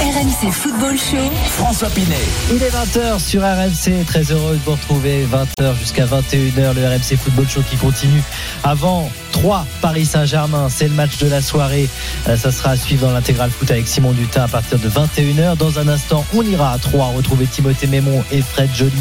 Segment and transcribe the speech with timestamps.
[0.00, 1.30] RMC Football Show.
[1.46, 2.14] François Pinet.
[2.50, 7.16] Il est 20h sur RMC, très heureux de vous retrouver 20h jusqu'à 21h le RMC
[7.16, 8.22] Football Show qui continue
[8.64, 11.88] avant 3 Paris Saint-Germain, c'est le match de la soirée.
[12.28, 15.56] Euh, ça sera à suivre dans l'intégral foot avec Simon Dutin à partir de 21h.
[15.56, 18.92] Dans un instant, on ira à 3 retrouver Timothée Mémon et Fred Joly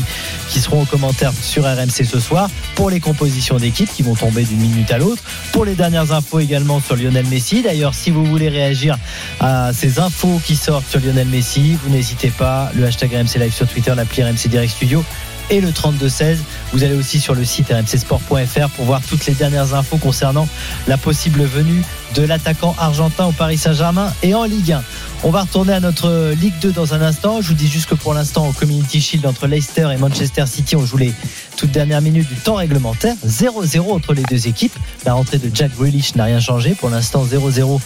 [0.50, 4.44] qui seront aux commentaires sur RMC ce soir pour les compositions d'équipe qui vont tomber
[4.44, 5.24] d'une minute à l'autre.
[5.54, 7.64] Pour les dernières infos également sur Lionel Messi.
[7.64, 8.98] D'ailleurs, si vous voulez réagir
[9.40, 12.72] à ces infos qui sortent sur Lionel Messi, vous n'hésitez pas.
[12.74, 15.04] Le hashtag RMC Live sur Twitter, l'appli RMC Direct Studio
[15.50, 16.38] et le 32-16.
[16.72, 20.48] Vous allez aussi sur le site rmcsport.fr pour voir toutes les dernières infos concernant
[20.88, 21.84] la possible venue
[22.16, 24.84] de l'attaquant argentin au Paris Saint-Germain et en Ligue 1.
[25.24, 27.42] On va retourner à notre Ligue 2 dans un instant.
[27.42, 30.78] Je vous dis juste que pour l'instant, au Community Shield entre Leicester et Manchester City,
[30.78, 31.14] on joue les
[31.58, 33.16] toutes dernières minutes du temps réglementaire.
[33.26, 34.76] 0-0 entre les deux équipes.
[35.06, 36.76] La rentrée de Jack Grealish n'a rien changé.
[36.76, 37.80] Pour l'instant, 0-0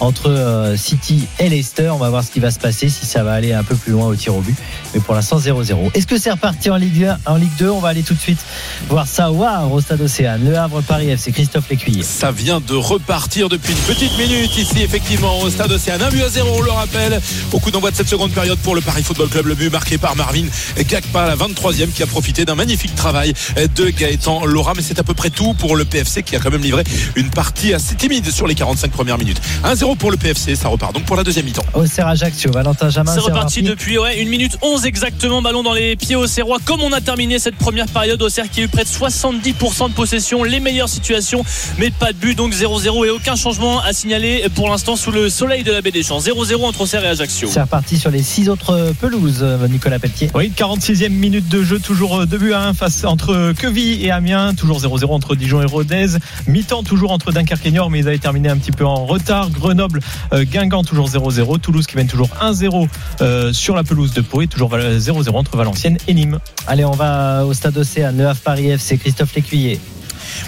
[0.00, 1.90] entre euh, City et Leicester.
[1.90, 3.92] On va voir ce qui va se passer, si ça va aller un peu plus
[3.92, 4.56] loin au tir au but.
[4.94, 5.90] Mais pour l'instant, 0-0.
[5.94, 8.18] Est-ce que c'est reparti en Ligue 1 En Ligue 2, on va aller tout de
[8.18, 8.40] suite
[8.88, 9.38] voir ça au
[9.70, 10.44] au Stade Océane.
[10.44, 12.02] Le Havre Paris FC, Christophe Lécuyer.
[12.02, 16.00] Ça vient de repartir depuis une petite minute ici, effectivement, au Stade Océane.
[16.02, 17.20] 1 but à 0, on le rappelle.
[17.52, 19.46] Au coup d'envoi de cette seconde période pour le Paris Football Club.
[19.46, 20.46] Le but marqué par Marvin
[20.78, 24.72] Gagpa, la 23e, qui a profité d'un magnifique travail de Gaëtan Laura.
[24.76, 26.84] Mais c'est à peu près tout pour le PFC qui a quand même livré
[27.16, 29.40] une partie assez timide sur les 45 premières minutes.
[29.64, 31.64] 1-0 pour le PFC, ça repart donc pour la deuxième mi-temps.
[31.74, 33.12] Auxerre Ajaccio, Valentin Jamin.
[33.12, 35.42] C'est reparti depuis ouais, 1 minute 11 exactement.
[35.42, 36.58] Ballon dans les pieds au Serrois.
[36.64, 39.94] Comme on a terminé cette première période, Auxerre qui a eu près de 70% de
[39.94, 41.44] possession, les meilleures situations,
[41.78, 42.34] mais pas de but.
[42.36, 45.90] Donc 0-0 et aucun changement à signaler pour l'instant sous le soleil de la baie
[45.90, 46.20] des Champs.
[46.20, 47.48] 0-0 entre Auxerre et Ajaccio.
[47.52, 50.30] C'est reparti sur les six autres pelouses, Nicolas Pelletier.
[50.34, 54.54] Oui, 46e minute de jeu, toujours 2 buts à 1 face entre Queville et Amiens,
[54.54, 56.18] toujours 0-0 entre Dijon et Rodez.
[56.46, 59.50] Mi-temps toujours entre Dunkerque et Niort, mais ils avaient terminé un petit peu en retard.
[59.50, 60.00] Grenoble,
[60.32, 61.58] euh, Guingamp toujours 0-0.
[61.58, 62.88] Toulouse qui mène toujours 1-0
[63.20, 66.38] euh, sur la pelouse de Pau et toujours 0-0 entre Valenciennes et Nîmes.
[66.66, 69.80] Allez, on va au stade Océane, le Havre Paris FC, Christophe Lécuyer.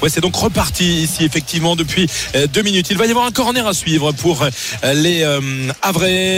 [0.02, 2.88] Ouais, c'est donc reparti ici effectivement depuis euh, deux minutes.
[2.90, 4.50] Il va y avoir un corner à suivre pour euh,
[4.94, 5.40] les euh,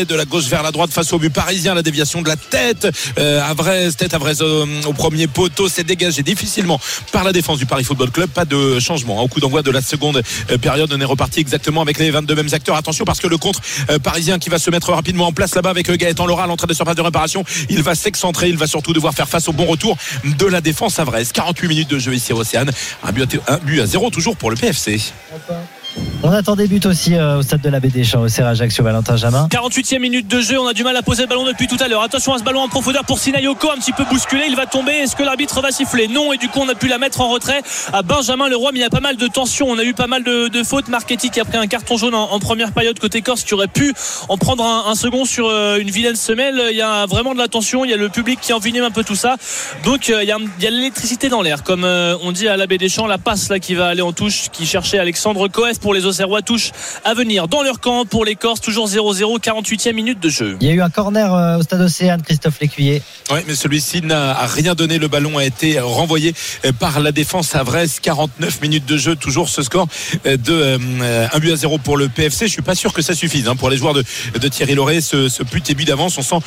[0.04, 1.74] de la gauche vers la droite face au but parisien.
[1.74, 2.88] La déviation de la tête.
[3.18, 3.40] Euh,
[3.96, 6.80] tête Havrais au, au premier poteau, c'est dégagé difficilement
[7.12, 8.30] par la défense du Paris Football Club.
[8.30, 9.22] Pas de changement.
[9.22, 12.34] Au coup d'envoi de la seconde euh, période, on est reparti exactement avec les 22
[12.34, 12.76] mêmes acteurs.
[12.76, 15.70] Attention parce que le contre euh, parisien qui va se mettre rapidement en place là-bas
[15.70, 17.44] avec euh, Gaëtan Laura l'entrée de surface de réparation.
[17.68, 18.48] Il va s'excentrer.
[18.48, 21.24] Il va surtout devoir faire face au bon retour de la défense Havrais.
[21.24, 22.70] 48 minutes de jeu ici à Océane.
[23.02, 25.12] Un but un but à zéro toujours pour le PFC.
[26.24, 28.84] On attend des buts aussi euh, au stade de la des Champs, au Serre Ajaccio,
[28.84, 29.48] Valentin Jamin.
[29.50, 31.88] 48e minute de jeu, on a du mal à poser le ballon depuis tout à
[31.88, 32.02] l'heure.
[32.02, 34.92] Attention à ce ballon en profondeur pour Sinayoko, un petit peu bousculé, il va tomber.
[34.92, 36.06] Est-ce que l'arbitre va siffler?
[36.06, 37.60] Non, et du coup on a pu la mettre en retrait
[37.92, 39.66] à Benjamin Leroy, mais il y a pas mal de tensions.
[39.68, 40.86] On a eu pas mal de, de fautes.
[40.86, 43.92] Marchetti qui a pris un carton jaune en, première période côté Corse, qui aurait pu
[44.28, 46.68] en prendre un, second sur euh, une vilaine semelle.
[46.70, 48.92] Il y a vraiment de la tension, il y a le public qui envenime un
[48.92, 49.34] peu tout ça.
[49.84, 52.68] Donc euh, il y a, a l'électricité dans l'air, comme euh, on dit à la
[52.68, 55.92] des Champs, la passe là qui va aller en touche, qui cherchait Alexandre Coef pour
[55.94, 56.72] les Auxerrois touche
[57.04, 60.58] à venir dans leur camp pour les Corses, toujours 0-0, 48e minute de jeu.
[60.60, 63.00] Il y a eu un corner euh, au stade Océane, Christophe Lécuyer.
[63.30, 64.98] Oui, mais celui-ci n'a rien donné.
[64.98, 66.34] Le ballon a été renvoyé
[66.66, 67.98] euh, par la défense à Vresse.
[67.98, 69.86] 49 minutes de jeu, toujours ce score
[70.26, 70.78] euh, de
[71.32, 72.46] 1 but à 0 pour le PFC.
[72.46, 74.04] Je suis pas sûr que ça suffise hein, pour les joueurs de,
[74.38, 75.00] de Thierry Lauré.
[75.00, 76.44] Ce, ce but et but d'avance, on sent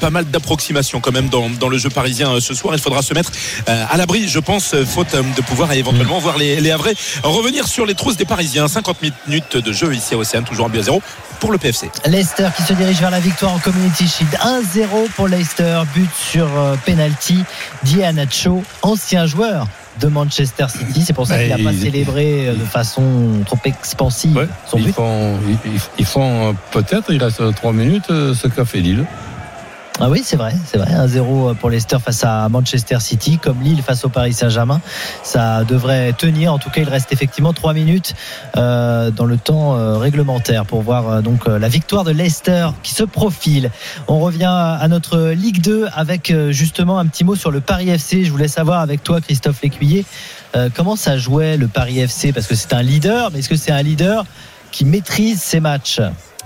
[0.00, 2.74] pas mal d'approximation quand même dans, dans, le jeu parisien ce soir.
[2.74, 3.32] Il faudra se mettre
[3.66, 7.94] à l'abri, je pense, faute de pouvoir éventuellement voir les, les Havrais revenir sur les
[7.94, 8.68] trousses des Parisiens.
[8.68, 11.02] 50 minutes de jeu ici à Océane, toujours un but à 0
[11.40, 11.90] pour le PFC.
[12.06, 14.32] Leicester qui se dirige vers la victoire en Community Shield.
[14.32, 17.44] 1-0 pour Leicester, but sur euh, penalty.
[17.84, 19.66] Dianacho, ancien joueur
[20.00, 21.02] de Manchester City.
[21.04, 24.94] C'est pour ça qu'il n'a pas célébré de façon trop expansive ouais, son ils but.
[24.94, 29.04] Font, ils, ils font peut-être, il reste 3 minutes, ce qu'a fait Lille.
[30.00, 30.92] Ah oui, c'est vrai, c'est vrai.
[30.92, 34.80] 1-0 pour Leicester face à Manchester City, comme Lille face au Paris Saint-Germain.
[35.24, 36.52] Ça devrait tenir.
[36.52, 38.14] En tout cas, il reste effectivement 3 minutes
[38.56, 42.68] euh, dans le temps euh, réglementaire pour voir euh, donc euh, la victoire de Leicester
[42.84, 43.72] qui se profile.
[44.06, 47.90] On revient à notre Ligue 2 avec euh, justement un petit mot sur le Paris
[47.90, 48.24] FC.
[48.24, 50.04] Je voulais savoir avec toi, Christophe Lécuyer,
[50.54, 53.56] euh, comment ça jouait le Paris FC parce que c'est un leader, mais est-ce que
[53.56, 54.24] c'est un leader
[54.70, 56.00] qui maîtrise ses matchs?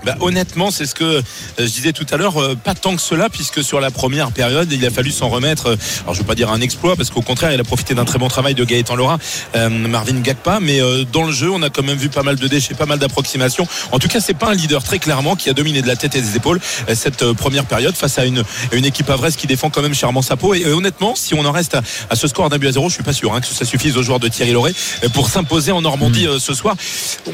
[0.05, 1.21] Bah, honnêtement, c'est ce que euh,
[1.57, 4.71] je disais tout à l'heure, euh, pas tant que cela, puisque sur la première période,
[4.71, 5.67] il a fallu s'en remettre.
[5.67, 8.05] euh, alors, je veux pas dire un exploit, parce qu'au contraire, il a profité d'un
[8.05, 9.17] très bon travail de Gaëtan Laura,
[9.55, 12.35] euh, Marvin Gakpa, mais euh, dans le jeu, on a quand même vu pas mal
[12.35, 13.67] de déchets, pas mal d'approximations.
[13.91, 16.15] En tout cas, c'est pas un leader très clairement qui a dominé de la tête
[16.15, 16.59] et des épaules
[16.93, 20.35] cette première période face à une, une équipe avraise qui défend quand même chèrement sa
[20.35, 20.53] peau.
[20.53, 22.89] Et euh, honnêtement, si on en reste à, à ce score d'un but à zéro,
[22.89, 24.73] je suis pas sûr hein, que ça suffise aux joueurs de Thierry Lauré
[25.03, 26.75] euh, pour s'imposer en Normandie euh, ce soir.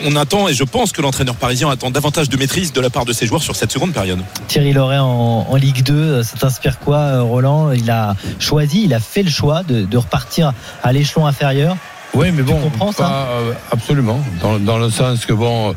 [0.03, 3.05] On attend, et je pense que l'entraîneur parisien attend davantage de maîtrise de la part
[3.05, 4.19] de ses joueurs sur cette seconde période.
[4.47, 7.71] Thierry Loret en, en Ligue 2, euh, ça t'inspire quoi, euh, Roland?
[7.71, 10.51] Il a choisi, il a fait le choix de, de repartir
[10.83, 11.77] à l'échelon inférieur.
[12.13, 13.03] Oui, mais Tu bon, comprends ça?
[13.03, 14.19] pas, euh, absolument.
[14.41, 15.73] Dans, dans le sens que bon,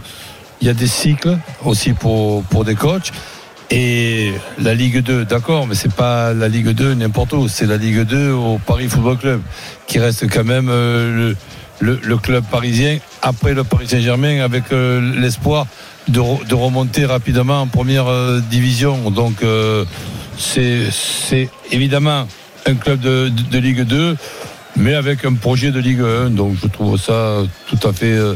[0.61, 3.13] il y a des cycles aussi pour pour des coachs.
[3.71, 7.77] Et la Ligue 2, d'accord, mais c'est pas la Ligue 2 n'importe où, c'est la
[7.79, 9.41] Ligue 2 au Paris Football Club,
[9.87, 11.33] qui reste quand même euh,
[11.81, 15.67] le, le, le club parisien après le Paris Saint-Germain avec euh, l'espoir
[16.09, 19.11] de, re- de remonter rapidement en première euh, division.
[19.11, 19.85] Donc euh,
[20.39, 22.27] c'est évidemment
[22.67, 24.17] un club de, Ligue 2
[24.77, 26.31] mais avec un projet de Ligue 1.
[26.31, 27.39] Donc je trouve ça
[27.69, 28.35] tout à fait euh,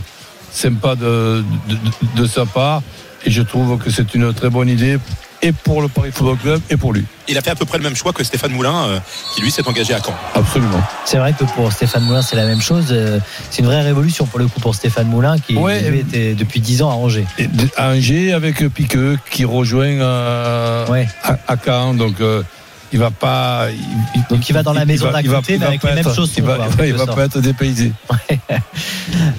[0.51, 2.83] sympa de sa part.
[3.25, 4.99] Et je trouve que c'est une très bonne idée
[5.43, 7.05] et pour le Paris Football Club et pour lui.
[7.29, 8.99] Il a fait à peu près le même choix que Stéphane Moulin, euh,
[9.35, 10.15] qui lui s'est engagé à Caen.
[10.35, 10.81] Absolument.
[11.05, 12.87] C'est vrai que pour Stéphane Moulin, c'est la même chose.
[12.91, 13.19] Euh,
[13.51, 15.83] C'est une vraie révolution pour le coup pour Stéphane Moulin qui Ouais.
[15.91, 17.27] lui, était depuis 10 ans à Angers.
[17.39, 21.09] Et à Angers avec Piqueux qui rejoint euh, Ouais.
[21.25, 21.95] à, à Caen.
[21.95, 22.43] Donc euh,
[22.93, 23.67] il va pas.
[24.15, 25.95] il- Donc il va dans la maison d'à il va- côté, mais avec pas les
[25.97, 27.93] mêmes être- chaussons, Il va, va- il va pas être dépaysé.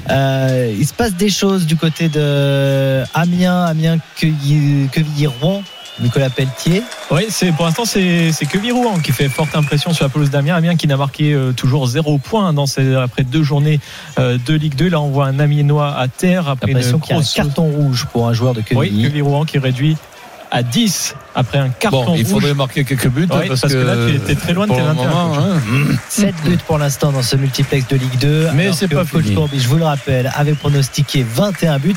[0.09, 5.61] Euh, il se passe des choses du côté de Amiens, Amiens, Quevilly- Quevilly-Rouen,
[5.99, 6.83] Nicolas Pelletier.
[7.11, 10.29] Oui, c'est pour l'instant c'est c'est que Virouan qui fait forte impression sur la pelouse
[10.29, 10.55] d'Amiens.
[10.55, 13.79] Amiens qui n'a marqué euh, toujours zéro point dans ces, après deux journées
[14.19, 14.89] euh, de Ligue 2.
[14.89, 18.53] Là, on voit un Amiénois à terre après une un carton rouge pour un joueur
[18.53, 19.03] de Oui, Quevilly.
[19.03, 19.97] que Virouan qui réduit
[20.49, 22.31] à 10 après un carton Bon, il rouge.
[22.33, 24.85] faudrait marquer quelques buts parce, parce que là, tu étais très loin de tes le
[24.85, 25.43] 21, moment, coach.
[25.43, 28.47] hein, 7 buts pour l'instant dans ce multiplex de Ligue 2.
[28.55, 29.35] Mais c'est pas coach fini.
[29.35, 31.95] Courbis, je vous le rappelle, avait pronostiqué 21 buts.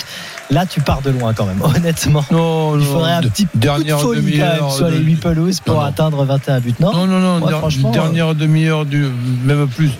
[0.50, 2.24] Là, tu pars de loin quand même, honnêtement.
[2.32, 4.92] non, Il non, faudrait un petit coup de dernière folie quand même demi-heure sur de-
[4.92, 5.86] les 8 pelouses pour Non, non.
[5.86, 6.92] atteindre 21 buts, non?
[6.92, 7.46] Non, non, non.
[7.46, 9.06] Der- franchement, dernière demi-heure, du,
[9.44, 9.90] même plus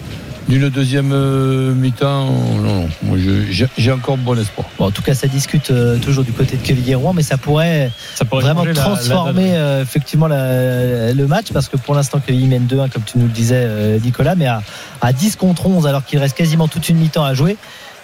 [0.48, 2.26] d'une deuxième euh, mi-temps.
[2.26, 2.88] Non, non.
[3.02, 4.66] Moi, je- j'ai encore bon espoir.
[4.78, 7.90] Bon, en tout cas, ça discute euh, toujours du côté de Quevilly-Rouen, mais ça pourrait
[8.14, 11.94] Ça pourrait vraiment changer la- la transformer euh, effectivement la- le match parce que pour
[11.94, 14.62] l'instant Quevilly mène 2-1 comme tu nous le disais euh, Nicolas mais à,
[15.00, 17.56] à 10 contre 11 alors qu'il reste quasiment toute une mi-temps à jouer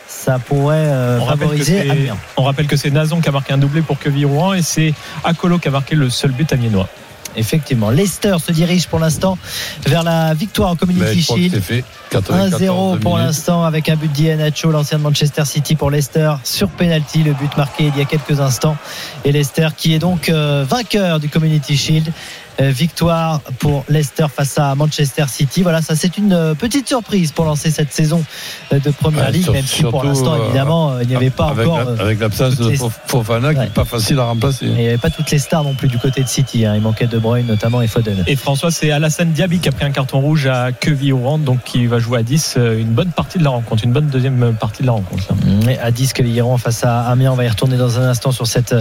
[0.09, 3.53] ça pourrait euh, On rappelle, que favoriser on rappelle que c'est Nazon qui a marqué
[3.53, 4.95] un doublé pour Quevilly-Rouen et c'est
[5.25, 6.89] Akolo qui a marqué le seul but amiénois.
[7.37, 9.39] Effectivement Leicester se dirige pour l'instant
[9.87, 11.85] vers la victoire en Community Shield c'est fait.
[12.11, 16.69] 94 1-0 pour l'instant avec un but d'Iheanacho, l'ancien de Manchester City pour Leicester sur
[16.69, 18.77] penalty, le but marqué il y a quelques instants.
[19.25, 22.13] Et Leicester qui est donc euh, vainqueur du Community Shield.
[22.59, 25.63] Euh, victoire pour Leicester face à Manchester City.
[25.63, 28.25] Voilà, ça c'est une euh, petite surprise pour lancer cette saison
[28.73, 31.49] euh, de Première Ouais, Ligue, même si pour l'instant évidemment euh, il n'y avait pas
[31.49, 31.85] avec encore.
[31.97, 33.65] la- avec l'absence de les- Fofana qui Ouais.
[33.67, 34.65] n'est pas facile à remplacer.
[34.65, 36.65] il n'y avait pas toutes les stars non plus du côté de City.
[36.65, 36.73] hein.
[36.75, 38.25] Il manquait De Bruyne notamment et Foden.
[38.27, 41.85] Et François, c'est Alassane Diaby qui a pris un carton rouge à Quevilly-Rouen, donc qui
[41.87, 44.81] va jouer à 10 euh, une bonne partie de la rencontre, une bonne deuxième partie
[44.81, 45.25] de la rencontre.
[45.31, 45.73] là.
[45.73, 47.33] Et à 10 Quevilly-Rouen face à Amiens.
[47.33, 48.75] On va y retourner dans un instant sur cette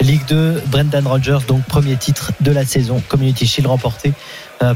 [0.00, 0.62] Ligue 2.
[0.68, 3.02] Brendan Rodgers, donc premier titre de la saison.
[3.16, 4.12] Community Shield remporté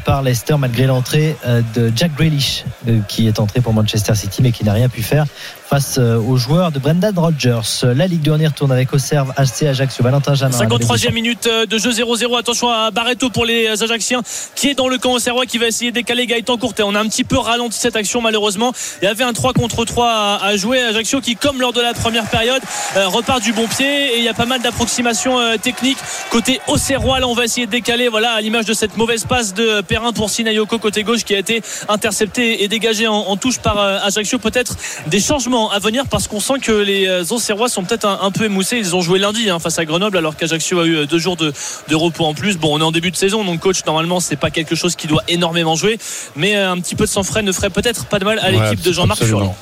[0.04, 4.42] par Leicester malgré l'entrée euh, de Jack Grealish euh, qui est entré pour Manchester City
[4.42, 5.26] mais qui n'a rien pu faire
[5.70, 7.84] face euh, aux joueurs de Brendan Rodgers.
[7.94, 10.58] La Ligue 2 on y retourne avec Auxerre, HC, Ajaccio, Valentin Jamin.
[10.58, 12.37] 53e minute euh, de jeu 0-0.
[12.37, 14.22] Attention à Barreto pour les Ajacciens
[14.56, 16.82] qui est dans le camp auxerrois qui va essayer de décaler Gaëtan Courtet.
[16.82, 18.72] On a un petit peu ralenti cette action malheureusement.
[19.00, 20.82] Il y avait un 3 contre 3 à, jouer.
[20.82, 22.62] Ajaccio qui, comme lors de la première période,
[22.96, 25.99] euh, repart du bon pied et il y a pas mal d'approximations euh, techniques
[26.30, 27.20] côté auxerrois.
[27.20, 28.08] Là, on va essayer de décaler.
[28.08, 31.39] Voilà, à l'image de cette mauvaise passe de Perrin pour Sinayoko côté gauche qui a
[31.39, 34.39] été intercepté et dégagé en, en touche par euh, Ajaccio.
[34.39, 38.19] Peut-être des changements à venir parce qu'on sent que les euh, Auxerrois sont peut-être un,
[38.23, 38.77] un peu émoussés.
[38.79, 41.37] Ils ont joué lundi hein, face à Grenoble alors qu'Ajaccio a eu euh, deux jours
[41.37, 41.53] de,
[41.89, 42.57] de repos en plus.
[42.59, 45.07] Bon, on est en début de saison donc coach normalement c'est pas quelque chose qui
[45.07, 45.99] doit énormément jouer,
[46.37, 48.69] mais un petit peu de sang frais ne ferait peut-être pas de mal à l'équipe
[48.69, 49.23] Ouais, de Jean-Marc.
[49.23, 49.55] Furlan.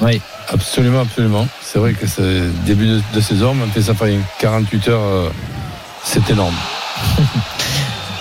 [0.00, 0.20] Oui.
[0.48, 1.48] Absolument, absolument.
[1.62, 5.28] C'est vrai que c'est début de, de saison, même si ça fait 48 heures, euh,
[6.04, 6.54] c'est énorme.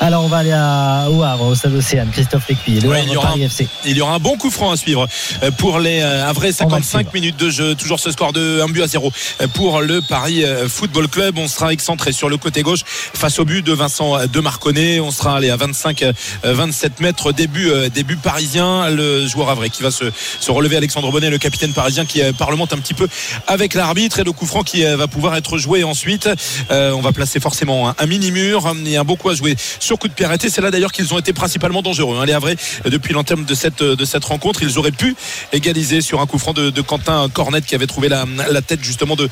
[0.06, 3.08] Alors on va aller à, au Havre, au stade Océane, Christophe Lécuyer, le Ouais, Havre
[3.08, 3.68] il y aura Paris un- FC.
[3.86, 5.08] Il y aura un bon coup franc à suivre
[5.44, 7.12] euh, pour les euh, va le 55 suivre.
[7.14, 7.74] minutes de jeu.
[7.76, 11.38] Toujours ce score de 1 but à 0 euh, pour le Paris Football Club.
[11.38, 15.00] On sera excentré sur le côté gauche face au but de Vincent de Marconnet.
[15.00, 16.12] On sera allé à 25, euh,
[16.44, 17.32] 27 mètres.
[17.32, 18.90] Début, début parisien.
[18.90, 20.04] Le joueur Havrais qui va se,
[20.42, 20.76] se relever.
[20.76, 23.08] Alexandre Bonnet, le capitaine parisien qui parlemente un petit peu
[23.48, 26.28] avec l'arbitre et le coup franc qui va pouvoir être joué ensuite.
[26.72, 29.93] Euh, on va placer forcément un, un mini-mur et un beau coup à jouer sur
[29.98, 30.24] coup de pied.
[30.50, 32.18] C'est là d'ailleurs qu'ils ont été principalement dangereux.
[32.20, 35.16] hein, les Havrais, depuis l'entame de cette, de cette rencontre, ils auraient pu
[35.52, 38.26] égaliser sur un coup franc de, Quentin Cornet qui avait trouvé la,
[38.62, 39.30] tête justement de,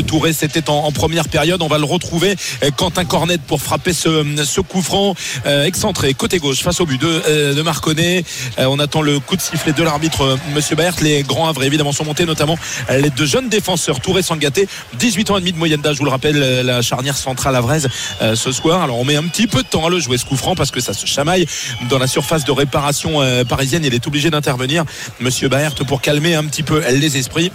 [0.00, 0.32] Touré.
[0.32, 1.62] C'était en, première période.
[1.62, 2.36] On va le retrouver.
[2.62, 5.14] Euh, Quentin Cornet pour frapper ce, coup franc
[5.46, 8.24] euh, excentré côté gauche face au but de, euh, Marconnet.
[8.58, 10.96] On attend le coup de sifflet de l'arbitre Monsieur Baert.
[11.00, 12.58] Les grands Havrais évidemment sont montés, notamment
[12.90, 14.68] les deux jeunes défenseurs Touré Sangaté,
[14.98, 15.94] 18 ans et demi de moyenne d'âge.
[15.94, 17.88] Je vous le rappelle, la charnière centrale havraise
[18.34, 18.82] ce soir.
[18.82, 20.70] Alors on met un petit peu de temps à le jouer ce coup franc parce
[20.70, 21.46] que ça se chamaille
[21.88, 23.84] dans la surface de réparation euh, parisienne.
[23.84, 24.84] Il est obligé d'intervenir,
[25.20, 27.50] Monsieur Baert, pour calmer un petit peu les esprits.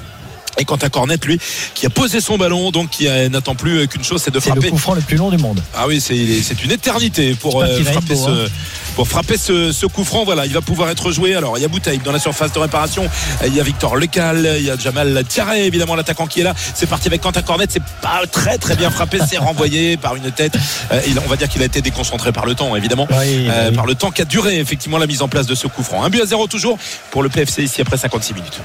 [0.58, 1.40] Et Quentin Cornet, lui,
[1.74, 4.50] qui a posé son ballon, donc qui euh, n'attend plus qu'une chose, c'est de C'est
[4.50, 4.70] le frapper.
[4.72, 5.62] coup franc le plus long du monde.
[5.76, 6.16] Ah oui, c'est
[6.64, 8.50] une éternité pour, euh, frapper beau, ce, hein.
[8.96, 10.26] pour frapper ce, ce coup franc.
[10.26, 11.36] Voilà, il va pouvoir être joué.
[11.36, 13.08] Alors, il y a Bouteille dans la surface de réparation.
[13.46, 16.54] Il y a Victor Lecal, il y a Jamal Tiaré, évidemment, l'attaquant qui est là.
[16.74, 17.66] C'est parti avec Quentin Cornet.
[17.70, 19.20] C'est pas très, très bien frappé.
[19.30, 20.56] C'est renvoyé par une tête.
[20.92, 23.08] Euh, on va dire qu'il a été déconcentré par le temps, évidemment.
[23.12, 23.76] Oui, Euh, oui.
[23.76, 26.04] Par le temps qu'a duré, effectivement, la mise en place de ce coup franc.
[26.04, 26.78] Un but à zéro toujours
[27.12, 28.60] pour le PFC ici après 56 minutes.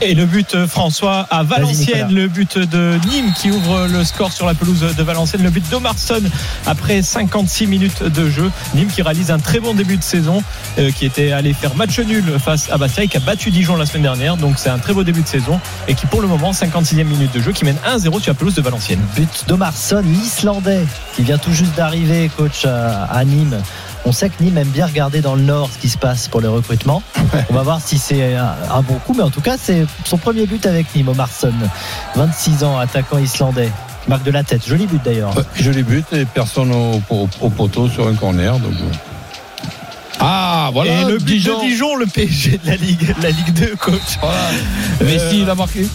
[0.00, 4.32] Et le but euh, François à Valenciennes, le but de Nîmes qui ouvre le score
[4.32, 6.22] sur la pelouse de Valenciennes, le but d'Omarsson
[6.66, 8.50] après 56 minutes de jeu.
[8.74, 10.42] Nîmes qui réalise un très bon début de saison,
[10.78, 13.76] euh, qui était allé faire match nul face à Bastia et qui a battu Dijon
[13.76, 14.36] la semaine dernière.
[14.36, 17.32] Donc c'est un très beau début de saison et qui pour le moment 56e minute
[17.34, 19.02] de jeu qui mène 1-0 sur la pelouse de Valenciennes.
[19.16, 20.84] But d'Omarsson, l'Islandais,
[21.14, 23.60] qui vient tout juste d'arriver, coach à, à Nîmes.
[24.04, 26.40] On sait que Nîmes aime bien regarder dans le Nord ce qui se passe pour
[26.40, 27.02] le recrutement.
[27.50, 30.18] On va voir si c'est un, un bon coup, mais en tout cas, c'est son
[30.18, 31.52] premier but avec Nîmes, Omarsson.
[32.16, 33.70] 26 ans, attaquant islandais.
[34.04, 34.62] qui Marque de la tête.
[34.66, 35.36] Joli but d'ailleurs.
[35.36, 38.58] Ouais, Joli but et personne au, au- au poteau sur un corner.
[38.58, 38.72] Donc...
[40.18, 41.02] Ah, voilà.
[41.02, 41.58] et le but Dijon.
[41.60, 44.00] de Dijon, le PSG de la Ligue, la Ligue 2, coach.
[44.20, 44.36] Voilà.
[45.00, 45.86] Euh, Messi, il a marqué.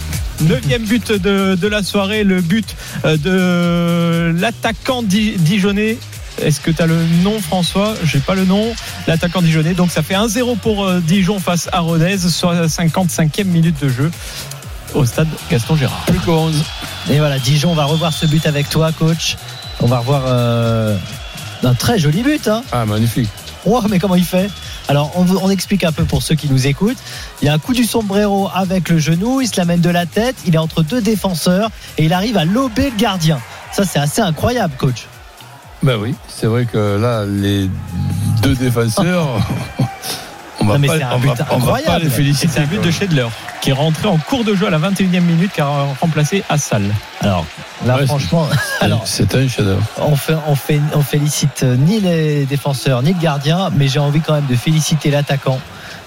[0.41, 5.97] Neuvième but de, de la soirée, le but euh, de l'attaquant di- dijonnais.
[6.41, 7.95] Est-ce que tu as le nom, François?
[8.03, 8.73] J'ai pas le nom.
[9.07, 9.73] L'attaquant dijonnais.
[9.73, 13.89] Donc ça fait 1-0 pour euh, Dijon face à Rodez sur la 55e minute de
[13.89, 14.11] jeu
[14.93, 16.03] au stade Gaston Gérard.
[16.07, 16.63] Plus que 11.
[17.09, 19.37] Et voilà, Dijon, on va revoir ce but avec toi, coach.
[19.81, 20.97] On va revoir euh,
[21.63, 22.47] un très joli but.
[22.47, 22.63] Hein.
[22.71, 23.29] Ah, magnifique.
[23.65, 24.49] Oh, mais comment il fait?
[24.87, 26.97] Alors, on, on explique un peu pour ceux qui nous écoutent.
[27.41, 30.05] Il y a un coup du sombrero avec le genou, il se l'amène de la
[30.05, 33.39] tête, il est entre deux défenseurs et il arrive à lober le gardien.
[33.73, 35.07] Ça, c'est assez incroyable, coach.
[35.87, 37.69] Ben oui, c'est vrai que là, les
[38.41, 39.25] deux défenseurs,
[40.59, 42.01] on va Non, mais c'est un but va- incroyable.
[42.01, 42.49] les Et féliciter.
[42.53, 43.27] c'est un but de Schedler
[43.61, 46.83] qui est rentré en cours de jeu à la 21e minute car a remplacé Assal.
[47.21, 47.45] Alors,
[47.85, 48.49] là, Ouais, franchement,
[49.05, 49.81] C'est un chef-d'œuvre.
[49.99, 54.19] on, fait, on, fait, on félicite ni les défenseurs ni le gardien, mais j'ai envie
[54.19, 55.59] quand même de féliciter l'attaquant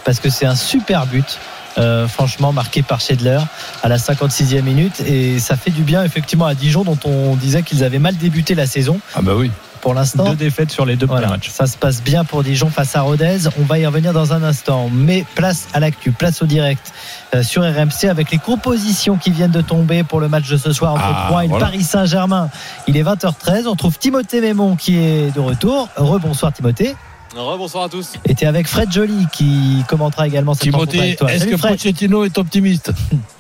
[0.05, 1.39] parce que c'est un super but.
[1.79, 3.39] euh, franchement marqué par Schedler
[3.83, 7.63] à la 56e minute et ça fait du bien effectivement à Dijon dont on disait
[7.63, 9.51] qu'ils avaient mal débuté la saison Ah, ben oui.
[9.81, 11.51] Pour l'instant Deux défaites sur les deux Voilà, premiers matchs.
[11.51, 13.39] ça se passe bien pour Dijon face à Rodez.
[13.59, 14.91] On va y revenir dans un instant.
[14.93, 16.93] Mais place à l'actu, place au direct
[17.35, 20.73] euh, sur RMC avec les compositions qui viennent de tomber pour le match de ce
[20.73, 21.67] soir entre Ah, Troyes et voilà.
[21.67, 22.51] Paris Saint-Germain.
[22.89, 23.67] Il est 20h13.
[23.67, 25.89] On trouve Timothée Mémon qui est de retour.
[25.97, 26.95] Rebonsoir Timothée.
[27.35, 28.13] bonsoir à tous.
[28.27, 31.33] Et t'es avec Fred Joly qui commentera également cette rencontre Timothée, avec toi.
[31.33, 31.73] est-ce que Fred.
[31.73, 32.93] Pochettino est optimiste?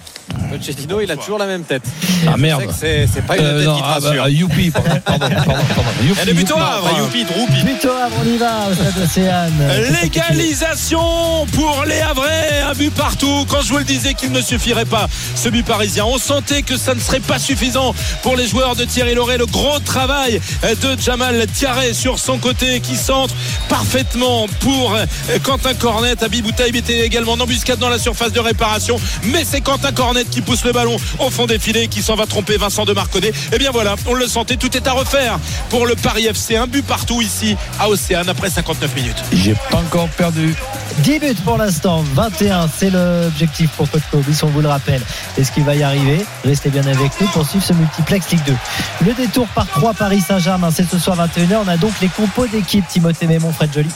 [0.50, 1.82] Pochettino, il a toujours la même tête.
[2.26, 2.62] Ah, merde.
[2.78, 4.22] C'est pas une Euh, tête non, qui te ah, bah, rassure.
[4.24, 5.90] ah, youpi, pardon, pardon, pardon, pardon.
[6.02, 6.62] Youpi, Elle est buto youpi.
[6.62, 7.60] Havre, youpi, droupi.
[7.64, 7.88] Plutôt
[8.20, 9.52] on y va au stade Océane.
[10.02, 13.46] Légalisation pour les Havrais, un but partout.
[13.48, 16.76] Quand je vous le disais qu'il ne suffirait pas, ce but parisien, on sentait que
[16.76, 19.38] ça ne serait pas suffisant pour les joueurs de Thierry Lauré.
[19.38, 23.34] Le gros travail de Jamal Tiaré sur son côté qui centre
[23.68, 24.96] parfaitement pour
[25.42, 26.22] Quentin Cornet.
[26.22, 30.19] Abibou Taïb était également en embuscade dans la surface de réparation, mais c'est Quentin Cornet
[30.28, 32.92] qui pousse le ballon au fond des filets et qui s'en va tromper Vincent de
[32.92, 33.32] Marconnet.
[33.52, 36.56] Et bien voilà, on le sentait, tout est à refaire pour le Paris FC.
[36.56, 39.22] Un but partout ici à Océane après 59 minutes.
[39.32, 40.54] J'ai pas encore perdu.
[40.98, 45.00] 10 buts pour l'instant, 21, c'est l'objectif pour Cobis, on vous le rappelle.
[45.38, 46.24] Est-ce qu'il va y arriver?
[46.44, 48.56] Restez bien avec nous pour suivre ce multiplex Ligue 2.
[49.06, 51.58] Le détour par 3 Paris Saint-Germain, c'est ce soir 21h.
[51.64, 53.88] On a donc les compos d'équipe Timothée Mémon, Fred Joly.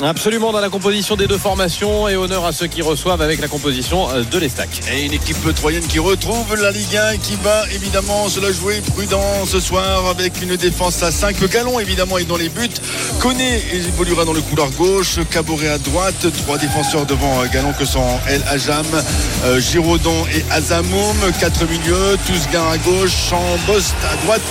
[0.00, 3.46] Absolument dans la composition des deux formations et honneur à ceux qui reçoivent avec la
[3.46, 4.68] composition euh, de l'Estac.
[4.92, 8.50] Et une équipe troyenne qui retrouve la Ligue 1 et qui va évidemment se la
[8.50, 11.36] jouer prudent ce soir avec une défense à 5.
[11.48, 12.68] Galon évidemment est dans les buts.
[13.20, 15.18] Koné évoluera dans le couloir gauche.
[15.30, 16.26] Caboret à droite.
[16.44, 18.86] Trois défenseurs devant euh, Galon que sont El Ajam,
[19.44, 21.16] euh, Giraudon et Azamoum.
[21.38, 22.16] Quatre milieux.
[22.26, 23.12] Tousgain à gauche.
[23.30, 24.42] Chambost à droite.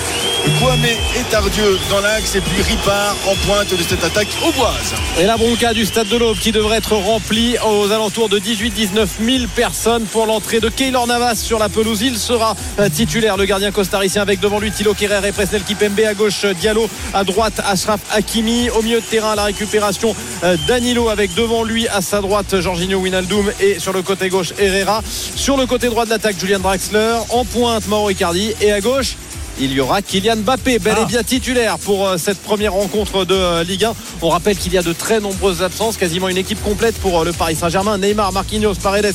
[0.60, 2.36] Kouame et Tardieu dans l'axe.
[2.36, 4.94] Et puis Ripard en pointe de cette attaque au boise.
[5.32, 9.46] La bronca du stade de l'Aube qui devrait être remplie aux alentours de 18-19 000
[9.56, 12.02] personnes pour l'entrée de Keylor Navas sur la pelouse.
[12.02, 16.02] Il sera euh, titulaire, le gardien costaricien, avec devant lui Thilo Kerrer et Presnel Kipembe
[16.02, 16.90] à gauche, euh, Diallo.
[17.14, 18.70] À droite, Ashraf Hakimi.
[18.72, 21.88] Au milieu de terrain, la récupération euh, Danilo avec devant lui.
[21.88, 25.02] À sa droite Jorginho Winaldoum et sur le côté gauche Herrera.
[25.38, 27.20] Sur le côté droit de l'attaque, Julian Draxler.
[27.30, 28.54] En pointe Mauro Icardi.
[28.60, 29.16] Et à gauche
[29.62, 33.36] il y aura Kylian Mbappé, bel et bien titulaire pour euh, cette première rencontre de
[33.36, 33.94] euh, Ligue 1.
[34.24, 37.26] On rappelle qu'il y a de très nombreuses absences, quasiment une équipe complète pour euh,
[37.26, 38.00] le Paris Saint-Germain.
[38.00, 39.14] Neymar, Marquinhos, Paredes,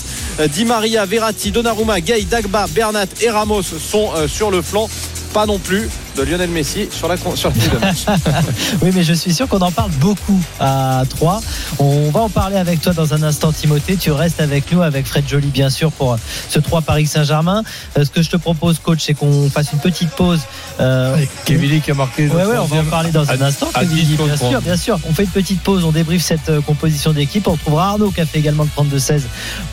[0.52, 4.88] Di Maria, Verratti, Donnarumma, Gay, Dagba, Bernat et Ramos sont sur le flanc.
[5.32, 8.06] Pas non plus de Lionel Messi sur la, sur la de match.
[8.82, 11.40] oui, mais je suis sûr qu'on en parle beaucoup à 3.
[11.78, 13.96] On va en parler avec toi dans un instant, Timothée.
[13.96, 16.16] Tu restes avec nous, avec Fred Joly, bien sûr, pour
[16.48, 17.62] ce 3 Paris Saint-Germain.
[17.96, 20.40] Ce que je te propose, coach, c'est qu'on fasse une petite pause.
[20.80, 22.28] Euh, Kevin qui a marqué.
[22.28, 23.68] Ouais, ouais, on va en parler dans un instant.
[23.78, 24.98] Kevin, bien sûr, bien sûr.
[25.08, 27.46] On fait une petite pause, on débriefe cette euh, composition d'équipe.
[27.46, 29.22] On retrouvera Arnaud qui a fait également le 32-16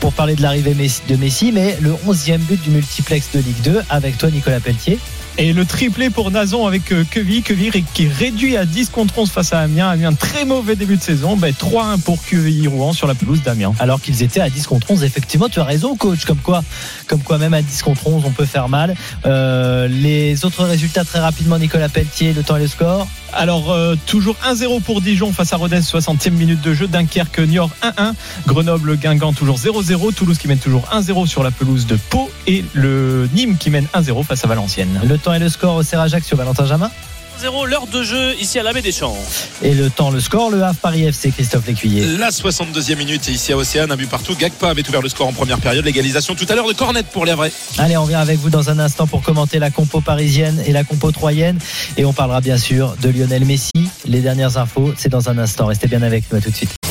[0.00, 0.74] pour parler de l'arrivée
[1.08, 4.98] de Messi, mais le 11e but du multiplex de Ligue 2 avec toi, Nicolas Pelletier.
[5.36, 7.42] Et le triplé pour Nazon avec Queville.
[7.42, 9.88] Queville qui est réduit à 10 contre 11 face à Amiens.
[9.88, 11.36] Amiens, très mauvais début de saison.
[11.36, 13.72] Ben, 3-1 pour Queville Rouen sur la pelouse d'Amiens.
[13.80, 15.02] Alors qu'ils étaient à 10 contre 11.
[15.02, 16.24] Effectivement, tu as raison, coach.
[16.24, 16.62] Comme quoi,
[17.08, 18.94] comme quoi même à 10 contre 11, on peut faire mal.
[19.26, 23.08] Euh, les autres résultats très rapidement, Nicolas Pelletier, le temps et le score.
[23.36, 26.86] Alors, euh, toujours 1-0 pour Dijon face à Rodez, 60e minute de jeu.
[26.86, 28.14] Dunkerque, Niort 1-1.
[28.46, 30.12] Grenoble, Guingamp, toujours 0-0.
[30.12, 32.30] Toulouse qui mène toujours 1-0 sur la pelouse de Pau.
[32.46, 35.00] Et le Nîmes qui mène 1-0 face à Valenciennes.
[35.04, 36.90] Le temps et le score au Serrajac sur Valentin Jamin
[37.38, 39.16] 0 l'heure de jeu ici à la des Champs.
[39.62, 42.04] Et le temps, le score, le Havre Paris FC, Christophe Lécuyer.
[42.18, 44.34] La 62e minute ici à Océane, un but partout.
[44.34, 45.84] Gagpa avait ouvert le score en première période.
[45.84, 47.52] L'égalisation tout à l'heure de Cornet pour les vrais.
[47.78, 50.84] Allez, on vient avec vous dans un instant pour commenter la compo parisienne et la
[50.84, 51.58] compo troyenne.
[51.96, 53.70] Et on parlera bien sûr de Lionel Messi.
[54.06, 55.66] Les dernières infos, c'est dans un instant.
[55.66, 56.83] Restez bien avec nous, à tout de suite.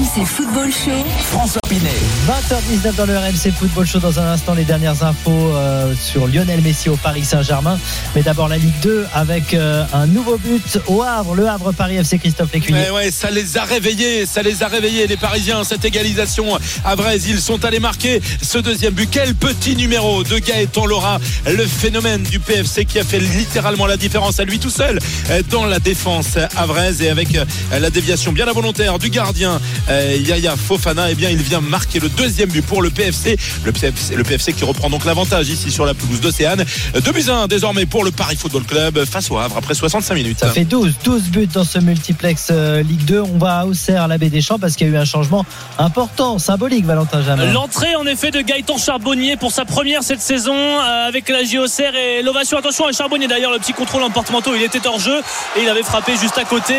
[0.00, 1.04] RMC Football Show.
[1.30, 1.90] François Pinet.
[2.26, 3.98] 20h19 dans le RMC Football Show.
[3.98, 7.78] Dans un instant, les dernières infos euh, sur Lionel Messi au Paris Saint-Germain.
[8.14, 11.34] Mais d'abord la Ligue 2 avec euh, un nouveau but au Havre.
[11.34, 12.78] Le Havre Paris FC Christophe Lécuyer.
[12.78, 14.24] Ouais, ouais, ça les a réveillés.
[14.24, 15.64] Ça les a réveillés, les Parisiens.
[15.64, 19.08] Cette égalisation à Vraise, ils sont allés marquer ce deuxième but.
[19.10, 23.98] Quel petit numéro de Gaëtan Laura, le phénomène du PFC qui a fait littéralement la
[23.98, 24.98] différence à lui tout seul
[25.28, 27.28] euh, dans la défense à Vraise et avec
[27.70, 32.48] la déviation bien involontaire du gardien Yaya Fofana, eh bien, il vient marquer le deuxième
[32.48, 33.36] but pour le PFC.
[33.64, 36.64] Le PFC, le PFC qui reprend donc l'avantage ici sur la pelouse d'Océane.
[36.94, 40.38] 2 buts 1 désormais pour le Paris Football Club face au Havre après 65 minutes.
[40.40, 43.20] Ça fait 12, 12 buts dans ce multiplex euh, Ligue 2.
[43.20, 45.04] On va à Auxerre, à la baie des Champs, parce qu'il y a eu un
[45.04, 45.44] changement
[45.78, 47.52] important, symbolique, Valentin Jamin.
[47.52, 51.94] L'entrée, en effet, de Gaëtan Charbonnier pour sa première cette saison euh, avec la Auxerre
[51.96, 52.58] et l'ovation.
[52.58, 55.18] Attention à Charbonnier d'ailleurs, le petit contrôle en porte-manteau, il était hors jeu
[55.56, 56.74] et il avait frappé juste à côté.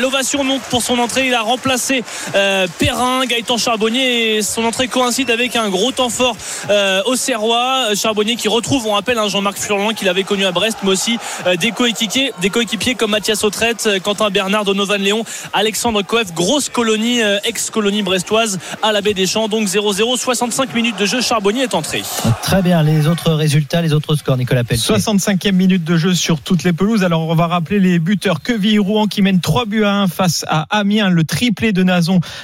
[0.00, 2.02] l'ovation donc pour son entrée, il a remplacé
[2.34, 4.36] euh, Perrin, Gaëtan Charbonnier.
[4.36, 6.36] Et son entrée coïncide avec un gros temps fort
[6.70, 7.94] euh, au Serrois.
[7.94, 10.90] Charbonnier qui retrouve, on rappelle, un hein, Jean-Marc Furlan qu'il avait connu à Brest, mais
[10.90, 16.32] aussi euh, des coéquipiers, des coéquipiers comme Mathias Autrette, Quentin Bernard, Donovan Léon, Alexandre Coef,
[16.34, 19.48] grosse colonie, ex-colonie brestoise à la baie des Champs.
[19.48, 21.20] Donc 0-0, 65 minutes de jeu.
[21.20, 22.02] Charbonnier est entré.
[22.42, 22.82] Très bien.
[22.82, 24.96] Les autres résultats, les autres scores, Nicolas Pelletier.
[24.96, 27.04] 65e minute de jeu sur toutes les pelouses.
[27.04, 28.40] Alors on va rappeler les buteurs.
[28.42, 31.10] Queville Rouen qui mène 3 buts à 1 face à Amiens.
[31.10, 31.82] Le triplé de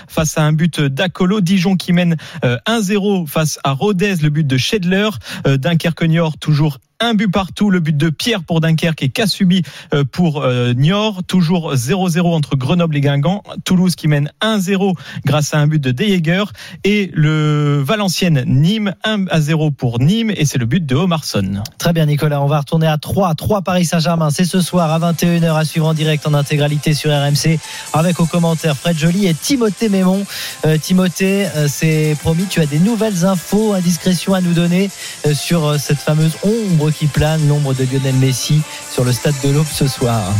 [0.08, 1.40] Face à un but d'Acolo.
[1.40, 5.10] Dijon qui mène 1-0 euh, face à Rodez, le but de Schedler.
[5.46, 7.68] Euh, Dunkerque Niort toujours un but partout.
[7.68, 9.62] Le but de Pierre pour Dunkerque et Kassubi
[9.92, 11.24] euh, pour euh, Niort.
[11.24, 13.42] Toujours 0-0 entre Grenoble et Guingamp.
[13.64, 14.94] Toulouse qui mène 1-0
[15.26, 16.44] grâce à un but de Deyeger.
[16.84, 20.32] Et le Valenciennes Nîmes 1-0 pour Nîmes.
[20.36, 21.62] Et c'est le but de Omarson.
[21.78, 22.40] Très bien, Nicolas.
[22.40, 23.34] On va retourner à 3.
[23.34, 24.30] 3 Paris Saint-Germain.
[24.30, 27.58] C'est ce soir à 21h à suivre en direct en intégralité sur RMC
[27.92, 30.24] avec aux commentaires Fred Joly et Timothée Mémon.
[30.66, 34.90] Euh, Timothée, c'est promis, tu as des nouvelles infos, indiscrétions à nous donner
[35.32, 39.66] sur cette fameuse ombre qui plane, l'ombre de Lionel Messi sur le stade de l'Aube
[39.66, 40.32] ce soir.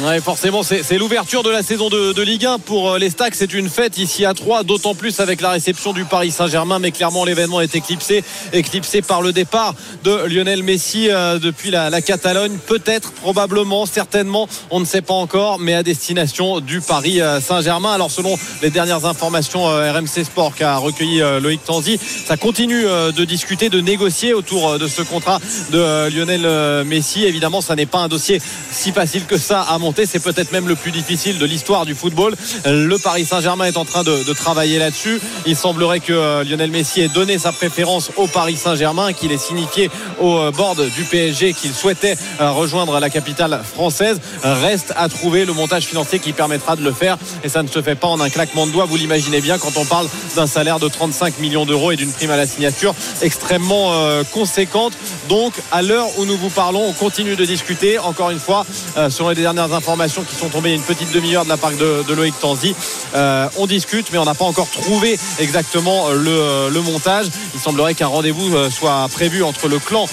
[0.00, 3.34] Ouais, forcément, c'est l'ouverture de la saison de, de Ligue 1 pour euh, les Stacks.
[3.34, 6.78] C'est une fête ici à 3, d'autant plus avec la réception du Paris Saint-Germain.
[6.78, 8.24] Mais clairement, l'événement est éclipsé,
[8.54, 12.56] éclipsé par le départ de Lionel Messi euh, depuis la, Catalogne.
[12.66, 17.92] Peut-être, probablement, certainement, on ne sait pas encore, mais à destination du Paris euh, Saint-Germain.
[17.92, 23.24] Alors, selon les dernières informations euh, RMC Sport qu'a recueilli Loïc Tanzi, ça continue de
[23.24, 25.38] discuter, de négocier autour de ce contrat
[25.70, 27.24] de Lionel Messi.
[27.24, 29.66] Évidemment, ça n'est pas un dossier si facile que ça
[30.06, 32.36] C'est peut-être même le plus difficile de l'histoire du football.
[32.64, 35.20] Le Paris Saint-Germain est en train de, travailler là-dessus.
[35.46, 39.38] Il semblerait que euh, Lionel Messi ait donné sa préférence au Paris Saint-Germain, qu'il ait
[39.38, 39.90] signifié
[40.20, 44.20] au euh, board du PSG qu'il souhaitait euh, rejoindre la capitale française.
[44.42, 47.18] Reste à trouver le montage financier qui permettra de le faire.
[47.44, 48.86] Et ça ne se fait pas en un claquement de doigts.
[48.86, 52.30] Vous l'imaginez bien quand on parle d'un salaire de 35 millions d'euros et d'une prime
[52.30, 53.92] à la signature extrêmement
[54.32, 54.92] conséquente.
[55.28, 57.98] Donc, à l'heure où nous vous parlons, on continue de discuter.
[57.98, 58.64] Encore une fois,
[59.08, 62.38] selon les dernières informations qui sont tombées une petite demi-heure de la part de, Loïc
[62.38, 62.74] Tanzi,
[63.14, 67.26] euh, on discute, mais on n'a pas encore trouvé exactement euh, le, euh, le montage.
[67.54, 70.06] Il semblerait qu'un rendez-vous soit prévu entre le clan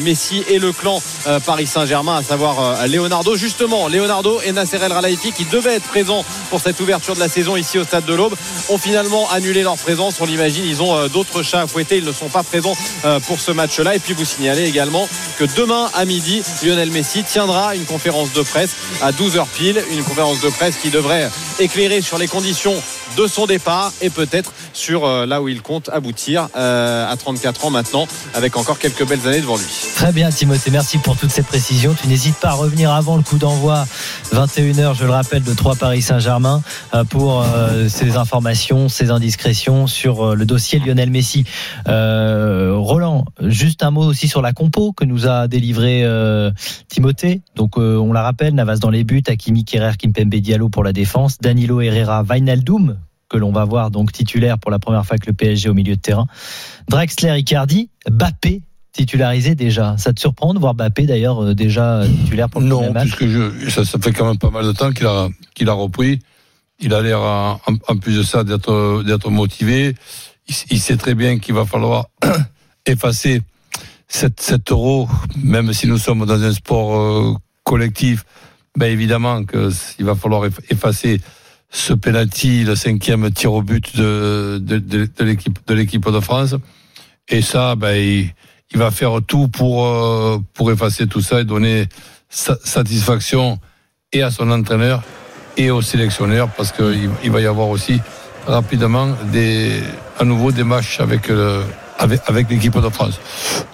[0.00, 1.00] Messi et le clan
[1.44, 3.36] Paris Saint-Germain, à savoir Leonardo.
[3.36, 7.28] Justement, Leonardo et Nasser El Khelaifi, qui devaient être présents pour cette ouverture de la
[7.28, 8.34] saison ici au stade de l'Aube,
[8.68, 10.16] ont finalement annulé leur présence.
[10.20, 11.98] On l'imagine, ils ont d'autres chats à fouetter.
[11.98, 12.76] Ils ne sont pas présents
[13.26, 13.94] pour ce match-là.
[13.94, 15.08] Et puis vous signalez également
[15.38, 20.04] que demain à midi, Lionel Messi tiendra une conférence de presse à 12h pile, une
[20.04, 22.74] conférence de presse qui devrait éclairer sur les conditions
[23.16, 27.64] de son départ et peut-être sur euh, là où il compte aboutir euh, à 34
[27.64, 29.66] ans maintenant, avec encore quelques belles années devant lui.
[29.96, 31.94] Très bien Timothée, merci pour toutes ces précisions.
[32.00, 33.86] Tu n'hésites pas à revenir avant le coup d'envoi
[34.32, 36.62] 21h, je le rappelle, de 3 Paris Saint-Germain
[36.94, 37.44] euh, pour
[37.88, 41.44] ces informations, ces indiscrétions sur le dossier Lionel Messi.
[41.86, 46.04] Roland, juste un mot aussi sur la compo que nous a délivré
[46.88, 47.40] Timothée.
[47.56, 51.38] Donc on la rappelle, Navas dans les buts, Hakimi, Kerrer, Kimpembe Diallo pour la défense,
[51.40, 52.97] Danilo Herrera, Wijnaldum
[53.28, 55.96] que l'on va voir donc titulaire pour la première fois avec le PSG au milieu
[55.96, 56.26] de terrain.
[56.88, 58.62] Drexler, Icardi, Bappé
[58.92, 59.96] titularisé déjà.
[59.98, 63.28] Ça te surprend de voir Bappé d'ailleurs euh, déjà titulaire pour le Non, match puisque
[63.28, 66.20] je, ça, ça fait quand même pas mal de temps qu'il a, qu'il a repris.
[66.80, 69.94] Il a l'air, en, en plus de ça, d'être, d'être motivé.
[70.48, 72.06] Il, il sait très bien qu'il va falloir
[72.86, 73.42] effacer
[74.08, 78.24] cet, cet euro, même si nous sommes dans un sport euh, collectif.
[78.76, 81.20] Ben évidemment qu'il va falloir eff- effacer
[81.70, 86.54] ce penalty, le cinquième tir au but de, de, de, l'équipe de l'équipe de France.
[87.28, 88.32] Et ça, ben, il,
[88.72, 91.86] il va faire tout pour euh, pour effacer tout ça et donner
[92.30, 93.58] sa- satisfaction
[94.12, 95.02] et à son entraîneur
[95.56, 98.00] et au sélectionneur parce qu'il il va y avoir aussi
[98.46, 99.82] rapidement des
[100.18, 101.62] à nouveau des matchs avec le
[101.98, 103.18] avec, avec l'équipe de France.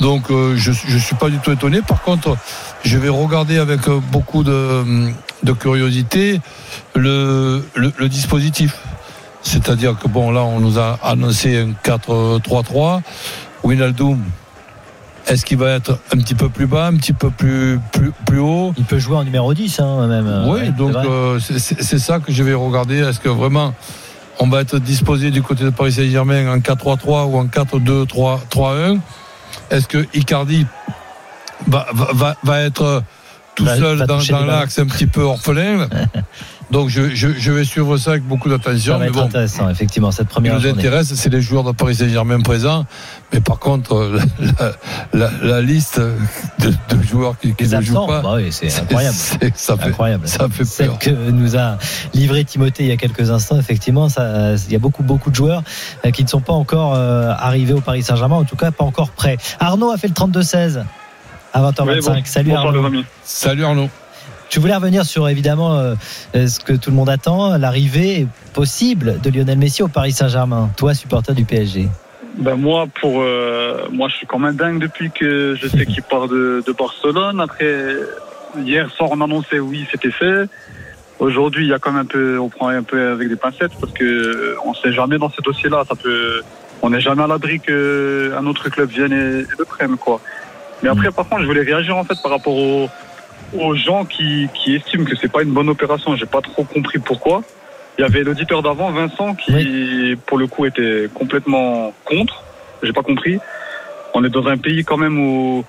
[0.00, 1.80] Donc euh, je je suis pas du tout étonné.
[1.82, 2.36] Par contre,
[2.82, 4.82] je vais regarder avec euh, beaucoup de,
[5.44, 6.40] de curiosité
[6.96, 8.76] le, le, le dispositif.
[9.42, 13.00] C'est-à-dire que bon là on nous a annoncé un 4-3-3.
[13.62, 14.20] Winaldum,
[15.26, 18.38] est-ce qu'il va être un petit peu plus bas, un petit peu plus plus, plus
[18.40, 18.74] haut?
[18.76, 20.26] Il peut jouer en numéro 10 hein, même.
[20.26, 22.96] euh, Oui, ouais, donc euh, c'est ça que je vais regarder.
[22.98, 23.74] Est-ce que vraiment
[24.40, 28.98] on va être disposé du côté de Paris Saint-Germain en 4-3-3 ou en 4-2-3-1
[29.70, 30.66] Est-ce que Icardi
[31.68, 33.02] va, va- va être
[33.54, 35.88] tout Va- seul dans, dans l'axe un petit peu orphelin
[36.70, 38.98] Donc je, je, je vais suivre ça avec beaucoup d'attention.
[38.98, 41.94] Mais bon, intéressant, effectivement, cette ce qui première nous intéresse, c'est les joueurs de Paris
[41.96, 42.86] Saint-Germain présents.
[43.32, 44.18] Mais par contre,
[44.58, 44.72] la,
[45.12, 48.74] la- la liste de, de joueurs qui, qui ne jouent absents, pas, bah oui, c'est
[48.80, 49.14] incroyable.
[49.14, 50.26] c'est- ça fait, Incroyable.
[50.26, 50.98] ça fait Celle peur.
[51.00, 51.76] que nous a
[52.14, 55.36] livré Timothée il y a quelques instants, effectivement, ça, il y a beaucoup, beaucoup de
[55.36, 55.62] joueurs
[56.06, 58.84] euh, qui ne sont pas encore euh, arrivés au Paris Saint-Germain, en tout cas pas
[58.84, 59.36] encore prêts.
[59.60, 60.82] Arnaud a fait le 32-16
[61.54, 62.26] à 20h25.
[62.26, 63.04] Salut Arnaud.
[63.22, 63.88] Salut Arnaud.
[64.50, 65.94] Tu voulais revenir sur évidemment euh,
[66.36, 70.70] euh, ce que tout le monde attend, l'arrivée possible de Lionel Messi au Paris Saint-Germain.
[70.76, 71.88] Toi, supporter du PSG.
[72.38, 76.02] Ben moi, pour euh, moi, je suis quand même dingue depuis que je sais qu'il
[76.02, 77.40] part de, de Barcelone.
[77.40, 77.96] Après,
[78.58, 80.48] hier soir, on annonçait oui, c'était fait.
[81.20, 83.72] Aujourd'hui, il y a quand même un peu, on prend un peu avec des pincettes
[83.80, 85.84] parce que on sait jamais dans ce dossier-là.
[85.88, 86.42] Ça peut,
[86.82, 90.20] on n'est jamais à l'abri qu'un autre club vienne et, et le prenne, quoi.
[90.84, 92.90] Mais après, par contre, je voulais réagir en fait par rapport aux,
[93.58, 96.14] aux gens qui, qui estiment que c'est pas une bonne opération.
[96.14, 97.42] J'ai pas trop compris pourquoi.
[97.96, 102.42] Il y avait l'auditeur d'avant, Vincent, qui pour le coup était complètement contre.
[102.82, 103.38] J'ai pas compris.
[104.12, 105.64] On est dans un pays quand même où,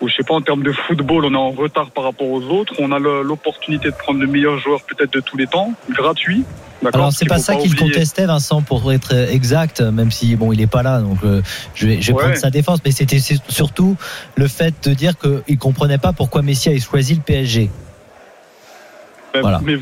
[0.00, 2.42] où je sais pas en termes de football, on est en retard par rapport aux
[2.42, 2.72] autres.
[2.78, 6.44] On a l'opportunité de prendre le meilleur joueur peut-être de tous les temps, gratuit.
[6.94, 10.66] Alors c'est pas ça qu'il contestait Vincent pour être exact, même si bon il est
[10.66, 11.42] pas là, donc euh,
[11.74, 12.22] je vais, je vais Ouais.
[12.24, 13.96] prendre sa défense, mais c'était surtout
[14.36, 17.70] le fait de dire qu'il comprenait pas pourquoi Messi avait choisi le PSG.
[19.34, 19.60] Ben, Voilà.
[19.62, 19.74] Mais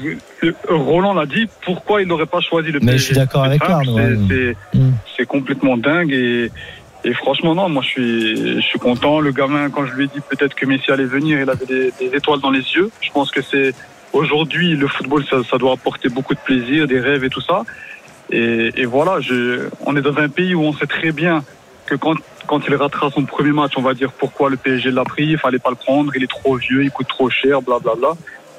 [0.42, 3.44] euh, Roland l'a dit, pourquoi il n'aurait pas choisi le Mais PSG je suis d'accord
[3.44, 4.56] avec simple, Arnaud, c'est- ouais.
[4.72, 4.92] c'est- Mm.
[5.16, 6.50] C'est complètement dingue et,
[7.04, 9.20] et franchement, non, moi je suis, je suis content.
[9.20, 11.92] Le gamin, quand je lui ai dit peut-être que Messi allait venir, il avait des,
[11.98, 12.90] des étoiles dans les yeux.
[13.00, 13.72] Je pense que c'est
[14.12, 17.62] aujourd'hui le football, ça, ça doit apporter beaucoup de plaisir, des rêves et tout ça.
[18.30, 21.44] Et, et voilà, je, on est dans un pays où on sait très bien
[21.86, 22.14] que quand,
[22.46, 25.38] quand il ratera son premier match, on va dire pourquoi le PSG l'a pris, il
[25.38, 28.08] fallait pas le prendre, il est trop vieux, il coûte trop cher, blablabla.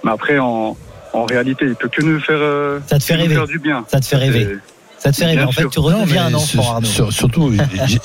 [0.04, 0.76] Mais après, en,
[1.14, 3.36] en réalité, il peut que nous faire, euh, Ça te fait rêver.
[3.36, 3.86] faire du bien.
[3.90, 4.58] Ça te fait rêver.
[5.00, 5.38] Ça te fait rêver.
[5.38, 5.70] Bien En fait, sûr.
[5.72, 6.88] tu redeviens un mais enfant, Arnaud.
[6.88, 7.54] sur- surtout,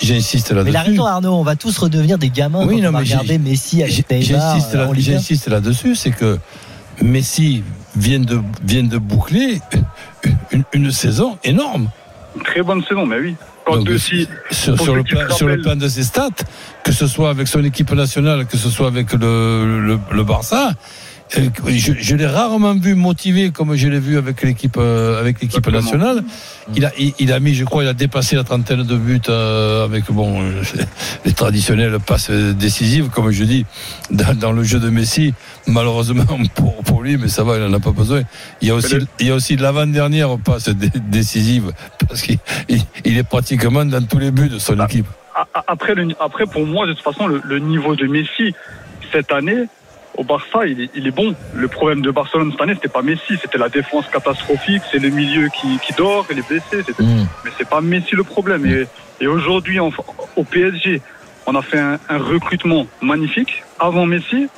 [0.01, 0.91] j'insiste Mais il a là-dessus.
[0.93, 1.33] raison, Arnaud.
[1.35, 4.09] On va tous redevenir des gamins Oui, quand non, on va mais regarder Messi avec
[4.11, 4.57] Neymar.
[5.01, 5.51] J'insiste un.
[5.51, 6.39] là-dessus, c'est que
[7.03, 7.65] Messi
[7.97, 9.61] vient de, vient de boucler
[10.53, 11.91] une, une saison énorme.
[12.45, 13.35] Très bonne saison, mais oui.
[13.67, 16.29] Quand Donc, aussi, sur, le plan, sur le rappellent- plan de ses stats,
[16.85, 20.73] que ce soit avec son équipe nationale, que ce soit avec le, le, le Barça,
[21.31, 25.67] je, je l'ai rarement vu motivé comme je l'ai vu avec l'équipe euh, avec l'équipe
[25.69, 26.23] nationale.
[26.77, 29.21] Il a, il, il a mis, je crois, il a dépassé la trentaine de buts
[29.29, 30.63] euh, avec bon euh,
[31.25, 33.67] les traditionnelles passes décisives, comme je dis,
[34.11, 35.35] dans, dans le jeu de Messi.
[35.67, 38.23] Malheureusement pour, pour lui, mais ça va, il n'en a pas besoin.
[38.61, 41.73] Il y a aussi, il y a aussi l'avant-dernière passe dé- décisive
[42.09, 45.07] parce qu'il il, il est pratiquement dans tous les buts de son équipe.
[45.35, 48.55] a- a- après, le, après, pour moi, de toute façon, le, le niveau de Messi
[49.13, 49.65] cette année
[50.17, 51.35] au Barça, il est, il est bon.
[51.55, 55.09] Le problème de Barcelone cette année, c'était pas Messi, c'était la défense catastrophique, c'est le
[55.11, 56.83] milieu qui, qui dort, et les blessés.
[56.87, 57.27] c'était- Mm.
[57.45, 58.65] Mais c'est pas Messi le problème.
[58.67, 58.87] Et,
[59.21, 61.03] et aujourd'hui, au PSG,
[61.47, 63.65] on a fait un, un recrutement magnifique.
[63.79, 64.49] Avant Messi,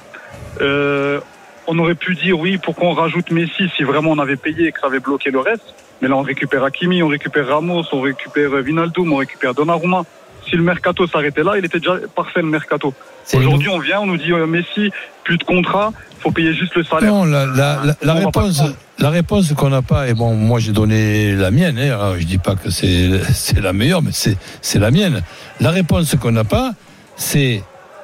[0.60, 1.20] euh,
[1.66, 4.72] on aurait pu dire oui, pourquoi on rajoute Messi si vraiment on avait payé et
[4.72, 5.74] que ça avait bloqué le reste?
[6.00, 10.04] Mais là, on récupère Hakimi, on récupère Ramos, on récupère Vinaldoom, on récupère Donnarumma.
[10.48, 12.94] Si le mercato s'arrêtait là, il était déjà parfait le mercato.
[13.34, 14.92] Aujourd'hui, on vient, on nous dit euh, Messi,
[15.24, 17.12] plus de contrat, faut payer juste le salaire.
[17.12, 18.62] Non, la, réponse,
[18.98, 22.24] la réponse qu'on n'a pas, et bon, moi j'ai donné la mienne, hein, alors, je
[22.24, 25.22] dis pas que c'est la meilleure, mais c'est la mienne.
[25.60, 26.72] La réponse qu'on n'a pas,
[27.16, 27.62] c'est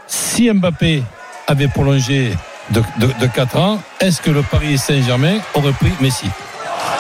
[0.08, 1.02] si Mbappé
[1.46, 2.32] avait prolongé
[2.70, 6.26] de, de, de 4 ans, est-ce que le Paris Saint-Germain aurait pris Messi?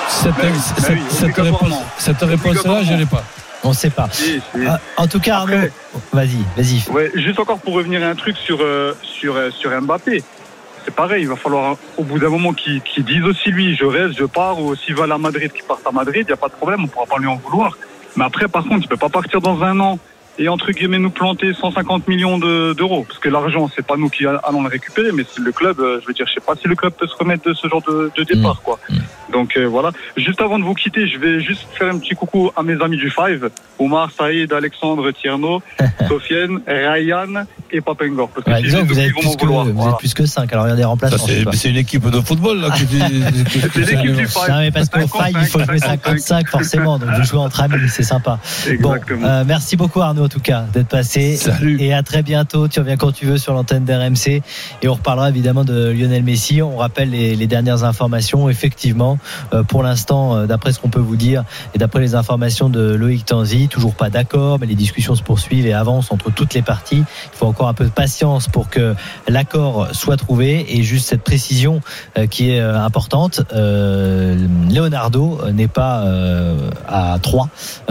[0.08, 3.24] Cette, Mais oui, cette, mais oui, cette réponse, cette réponse-là, je l'ai pas.
[3.64, 4.08] On ne sait pas.
[4.10, 4.66] Si, si.
[4.66, 5.68] Ah, En tout cas, Arnaud,
[6.12, 6.90] vas-y, vas-y.
[6.90, 10.22] Ouais, juste encore pour revenir à un truc sur, euh, sur, euh, sur Mbappé.
[10.84, 13.84] C'est pareil, il va falloir au bout d'un moment qu'il qu'il dise aussi lui, je
[13.84, 16.36] reste, je pars, ou s'il va à Madrid, qu'il parte à Madrid, il n'y a
[16.36, 17.78] pas de problème, on ne pourra pas lui en vouloir.
[18.16, 19.98] Mais après, par contre, il ne peut pas partir dans un an
[20.38, 23.04] et entre guillemets nous planter 150 millions de- d'euros.
[23.06, 25.98] Parce que l'argent, c'est pas nous qui allons le récupérer, mais c'est le club, euh,
[26.02, 27.82] je veux dire, je sais pas si le club peut se remettre de ce genre
[27.86, 28.78] de, de départ, quoi.
[29.32, 29.90] Donc euh, voilà.
[30.16, 32.96] Juste avant de vous quitter, je vais juste faire un petit coucou à mes amis
[32.98, 35.62] du Five, Omar, Saïd, Alexandre, Tierno,
[36.08, 38.28] Sofiane, Ryan et Papengor.
[38.28, 39.64] Parce que Ouais, disons vous vont plus que, vouloir.
[39.64, 39.92] vous Voilà.
[39.92, 40.52] êtes plus que 5.
[40.52, 41.26] Alors il y a des Ça, remplaçants.
[41.52, 44.48] C'est une équipe de football là C'est l'équipe du Five.
[44.50, 46.98] Non, mais parce qu'au 55, faille, il faut jouer 55 forcément.
[46.98, 48.38] Donc vous jouez entre amis, c'est sympa.
[48.80, 49.26] Bon, Exactement.
[49.26, 51.36] euh, merci beaucoup Arnaud en tout cas d'être passé.
[51.36, 51.80] Salut.
[51.80, 52.68] Et à très bientôt.
[52.68, 54.42] Tu reviens quand tu veux sur l'antenne d'RMC.
[54.82, 56.62] Et on reparlera évidemment de Lionel Messi.
[56.62, 58.48] On rappelle les, les dernières informations.
[58.48, 59.18] Effectivement,
[59.52, 62.94] euh, pour l'instant, euh, d'après ce qu'on peut vous dire et d'après les informations de
[62.94, 66.62] Loïc Tanzi, toujours pas d'accord, mais les discussions se poursuivent et avancent entre toutes les
[66.62, 67.04] parties.
[67.04, 68.94] Il faut encore un peu de patience pour que
[69.28, 70.76] l'accord soit trouvé.
[70.76, 71.80] Et juste cette précision
[72.16, 76.04] euh, qui est importante, Leonardo n'est pas
[76.88, 77.48] à 3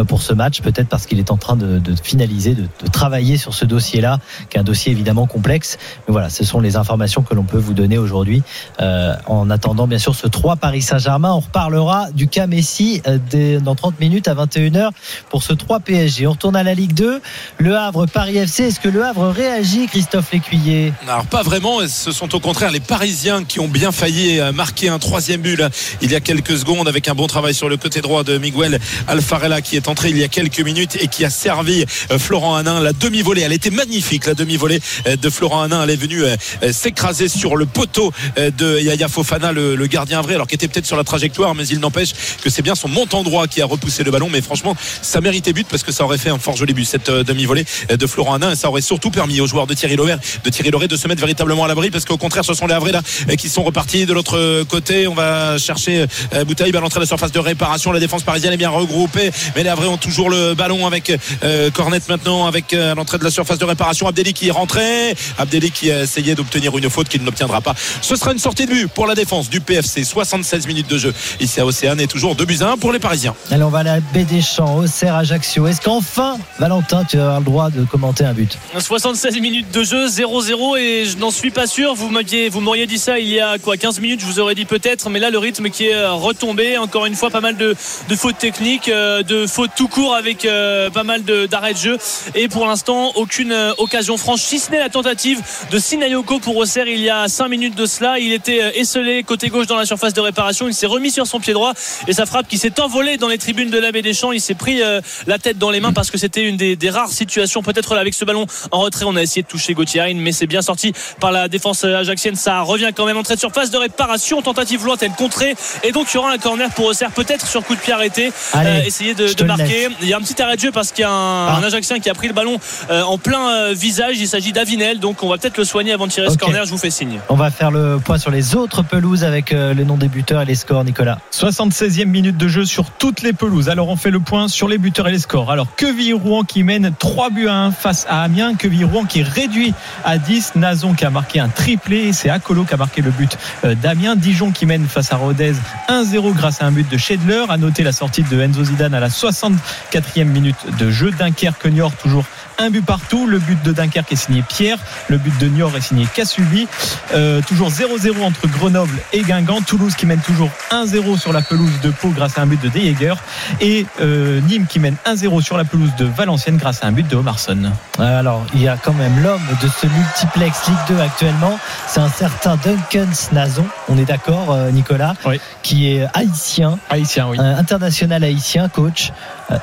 [0.07, 1.95] pour ce match, peut-être parce qu'il est en train de, de
[2.27, 5.77] de, travailler sur ce dossier-là, qui est un dossier évidemment complexe.
[6.07, 8.43] Mais voilà, ce sont les informations que l'on peut vous donner aujourd'hui.
[8.81, 13.59] Euh, en attendant, bien sûr, ce 3 Paris Saint-Germain, on reparlera du cas Messi euh,
[13.59, 14.89] dans 30 minutes à 21h
[15.29, 16.27] pour ce 3 PSG.
[16.27, 17.21] On retourne à la Ligue 2.
[17.57, 18.63] Le Havre, Paris FC.
[18.63, 20.93] Est-ce que le Havre réagit, Christophe Lécuyer?
[21.07, 24.89] Alors pas vraiment, ce sont au contraire les Parisiens qui ont bien failli euh, marquer
[24.89, 25.61] un troisième but
[26.01, 28.79] il y a quelques secondes avec un bon travail sur le côté droit de Miguel
[29.07, 31.85] Alfarella qui est entré il y a quelques minutes et qui a servi
[32.17, 33.41] Florent Hanin la demi-volée.
[33.41, 35.83] Elle était magnifique la demi-volée euh, de Florent Hanin.
[35.83, 39.87] Elle est venue euh, euh, s'écraser sur le poteau euh, de Yaya Fofana, le, le
[39.87, 42.11] gardien vrai, alors qu'il était peut-être sur la trajectoire, mais il n'empêche
[42.43, 44.29] que c'est bien son montant droit qui a repoussé le ballon.
[44.31, 47.09] Mais franchement, ça méritait but parce que ça aurait fait un fort joli but cette
[47.09, 49.95] euh, demi-volée euh, de Florent Hanin et ça aurait surtout permis aux joueurs de Thierry
[49.95, 52.67] Loret de Thierry Loret de se mettre véritablement à l'abri parce qu'au contraire ce sont
[52.67, 56.75] les Havrais là euh, qui sont repartis de l'autre côté on va chercher euh, Boutaïb
[56.75, 59.69] à l'entrée de la surface de réparation la défense parisienne est bien regroupée mais les
[59.69, 61.11] Havrais ont toujours le ballon avec
[61.43, 61.69] euh,
[62.09, 64.07] Maintenant avec euh, à l'entrée de la surface de réparation.
[64.07, 65.15] Abdelli qui est rentré.
[65.37, 67.73] Abdelli qui a essayé d'obtenir une faute qu'il n'obtiendra pas.
[68.01, 71.13] Ce sera une sortie de but pour la défense du PFC 76 minutes de jeu.
[71.39, 73.35] Ici à Océane et toujours 2 buts à 1 pour les Parisiens.
[73.49, 75.67] Allez, on va à la baie des Champs, Auxerre, Ajaccio.
[75.67, 78.57] Est-ce qu'enfin, Valentin, tu avoir le droit de commenter un but?
[78.77, 81.93] 76 16 minutes de jeu, 0-0 et je n'en suis pas sûr.
[81.93, 84.55] Vous m'aviez, vous m'auriez dit ça il y a quoi 15 minutes, je vous aurais
[84.55, 87.55] dit peut-être, mais là le rythme qui est euh, retombé, encore une fois pas mal
[87.55, 87.75] de,
[88.09, 91.77] de fautes techniques, euh, de fautes tout court avec euh, pas mal de, d'arrêts de
[91.77, 91.90] jeu
[92.35, 95.39] et pour l'instant aucune euh, occasion franche, si ce n'est la tentative
[95.71, 98.19] de Sinayoko pour Auxerre il y a 5 minutes de cela.
[98.19, 101.27] Il était euh, esselé côté gauche dans la surface de réparation, il s'est remis sur
[101.27, 101.73] son pied droit
[102.07, 104.41] et sa frappe qui s'est envolée dans les tribunes de la baie des Champs, il
[104.41, 107.09] s'est pris euh, la tête dans les mains parce que c'était une des, des rares
[107.11, 107.61] situations.
[107.63, 110.47] Peut-être là avec ce ballon en retrait, on a essayé de toucher Gauthier mais c'est
[110.47, 112.35] bien sorti par la défense ajaxienne.
[112.35, 116.15] Ça revient quand même entrée de surface de réparation, tentative lointaine contrée et donc il
[116.15, 118.31] y aura un corner pour Auxerre peut-être sur coup de pied arrêté.
[118.53, 119.87] Allez, Euh, essayer de, marquer.
[120.01, 121.57] Il y a un petit arrêt de jeu parce qu'il y a un, Ah.
[121.57, 122.59] un Ajaxien qui a pris le ballon
[122.91, 124.19] euh, en plein euh, visage.
[124.19, 126.39] Il s'agit d'Avinel, donc on va peut-être le soigner avant de tirer ce Ok.
[126.39, 126.63] corner.
[126.65, 127.19] Je vous fais signe.
[127.27, 130.41] On va faire le point sur les autres pelouses avec euh, le nom des buteurs
[130.41, 131.17] et les scores, Nicolas.
[131.33, 133.67] 76e minute de jeu sur toutes les pelouses.
[133.67, 135.49] Alors on fait le point sur les buteurs et les scores.
[135.51, 138.53] Alors Quevilly-Rouen qui mène 3 buts à 1 face à Amiens.
[138.53, 139.73] Quevilly-Rouen qui est réduit
[140.05, 140.53] à 10.
[140.55, 142.13] Nazon qui a marqué un triplé.
[142.13, 144.15] C'est Akolo qui a marqué le but d'Amiens.
[144.15, 145.53] Dijon qui mène face à Rodez
[145.89, 147.45] 1-0 grâce à un but de Schedler.
[147.49, 151.11] À noter la sortie de Enzo Zidane à la 64e minute de jeu.
[151.11, 151.65] Dunkerque
[152.01, 152.25] Toujours
[152.61, 153.27] un but partout.
[153.27, 154.77] Le but de Dunkerque est signé Pierre.
[155.09, 156.67] Le but de Niort est signé Kassubi.
[157.13, 159.61] Euh, toujours 0-0 entre Grenoble et Guingamp.
[159.61, 162.69] Toulouse qui mène toujours 1-0 sur la pelouse de Pau grâce à un but de
[162.69, 163.17] De Jaeger.
[163.59, 167.07] Et euh, Nîmes qui mène 1-0 sur la pelouse de Valenciennes grâce à un but
[167.07, 167.71] de Omarson.
[167.99, 171.57] Alors, il y a quand même l'homme de ce multiplex Ligue 2 actuellement.
[171.87, 173.65] C'est un certain Duncan Snazon.
[173.89, 175.39] On est d'accord, euh, Nicolas Oui.
[175.63, 177.37] Qui est haïtien, Haïtien, oui.
[177.39, 179.11] international haïtien, coach.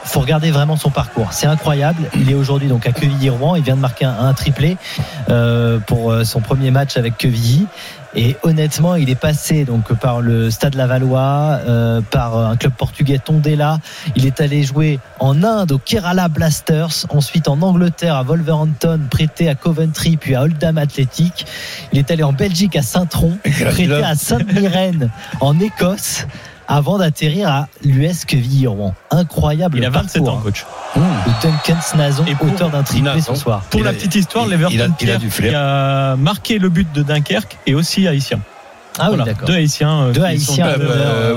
[0.04, 1.28] Faut regarder vraiment son parcours.
[1.32, 2.10] C'est incroyable.
[2.14, 3.56] Il est aujourd'hui donc à Quevilly-Rouen.
[3.56, 4.76] Il vient de marquer un, un triplé
[5.28, 7.66] euh, pour euh, son premier match avec Quevilly.
[8.14, 13.18] Et honnêtement, il est passé donc par le Stade Lavallois, euh, par un club portugais
[13.18, 13.78] Tondela.
[14.16, 19.48] Il est allé jouer en Inde au Kerala Blasters, ensuite en Angleterre à Wolverhampton, prêté
[19.48, 21.46] à Coventry, puis à Oldham Athletic.
[21.92, 26.26] Il est allé en Belgique à Saint-Tron, prêté à Saint-Mirren en Écosse,
[26.68, 28.94] avant d'atterrir à l'US Quevilly-Rouen.
[29.10, 30.66] Incroyable Il a 27 parcours, ans, hein, coach.
[30.96, 33.62] de Duncan Snazon, Et pour- auteur d'un triplé ce soir.
[33.70, 35.10] Pour Il la a- petite histoire, l'Everton qui
[35.54, 38.40] a marqué le but de Dunkerque et aussi haïtien.
[39.00, 39.26] Ah oui, Voilà.
[39.26, 39.46] d'accord.
[39.46, 40.00] Deux haïtiens.
[40.02, 40.76] euh, Deux Haïtiens, Euh,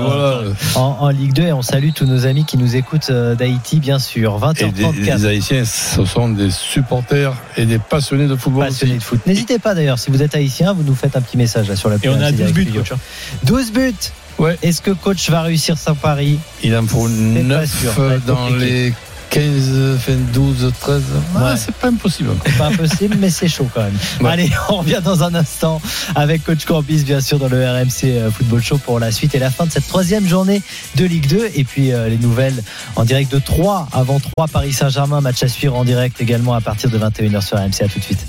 [0.42, 0.50] voilà.
[0.74, 3.78] En, en Ligue 2 et on salue tous nos amis qui nous écoutent euh, d'Haïti
[3.78, 8.34] bien sûr Et des- 20h34 les Haïtiens, ce sont des supporters et des passionnés de
[8.34, 8.64] football.
[8.66, 8.98] passionnés aussi.
[8.98, 11.68] de foot n'hésitez pas d'ailleurs si vous êtes haïtien vous nous faites un petit message
[11.68, 12.80] là sur la Et on a PMC 12 Direct buts, Studio.
[12.80, 12.92] coach.
[12.92, 12.98] hein.
[13.44, 13.94] 12 buts
[14.42, 14.58] Ouais.
[14.62, 18.14] est-ce que coach va réussir son pari Il en faut pas 9 sûr, ça va
[18.14, 18.92] être dans les
[19.30, 21.02] 15, fin 12, 13.
[21.34, 21.50] Ah, Ouais.
[21.56, 22.30] c'est pas impossible.
[22.44, 24.30] c'est pas impossible mais c'est chaud quand même Ouais.
[24.30, 25.80] allez on revient dans un instant
[26.14, 29.38] avec coach Corbis bien sûr dans le RMC euh, Football Show pour la suite et
[29.38, 30.60] la fin de cette troisième journée
[30.96, 32.62] de Ligue 2 et puis euh, les nouvelles
[32.96, 36.60] en direct de 3 avant 3 Paris Saint-Germain match à suivre en direct également à
[36.60, 38.26] partir de 21h sur RMC à tout de suite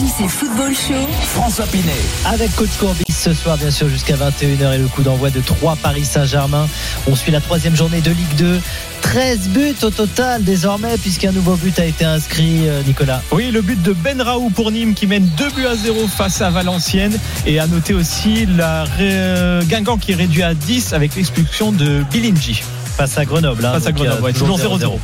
[0.00, 0.94] RMC Football Show.
[1.34, 1.92] François Pinet.
[2.24, 5.76] avec coach Courbis ce soir bien sûr jusqu'à 21h et le coup d'envoi de 3
[5.76, 6.66] Paris Saint-Germain.
[7.06, 8.60] On suit la troisième journée de Ligue 2.
[9.02, 13.20] 13 buts au total désormais puisqu'un nouveau but a été inscrit euh, Nicolas.
[13.30, 16.40] Oui, le but de Ben Raoult pour Nîmes qui mène 2 buts à 0 face
[16.40, 17.18] à Valenciennes.
[17.44, 22.02] Et à noter aussi la Ré- Guingamp qui est réduit à 10 avec l'expulsion de
[22.10, 22.62] Bilinji.
[23.00, 23.64] Face à Grenoble.
[23.64, 24.98] hein, Face à Grenoble, euh, ouais, toujours 0-0.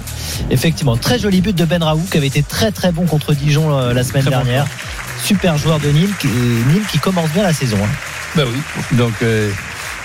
[0.51, 3.75] Effectivement, très joli but de Ben Raoult qui avait été très très bon contre Dijon
[3.75, 4.67] euh, la semaine Très bon dernière.
[5.25, 7.79] Super joueur de Nîmes, qui- Nîmes qui commence bien la saison.
[7.83, 7.89] hein.
[8.37, 8.97] Ben oui.
[8.99, 9.51] Donc, euh,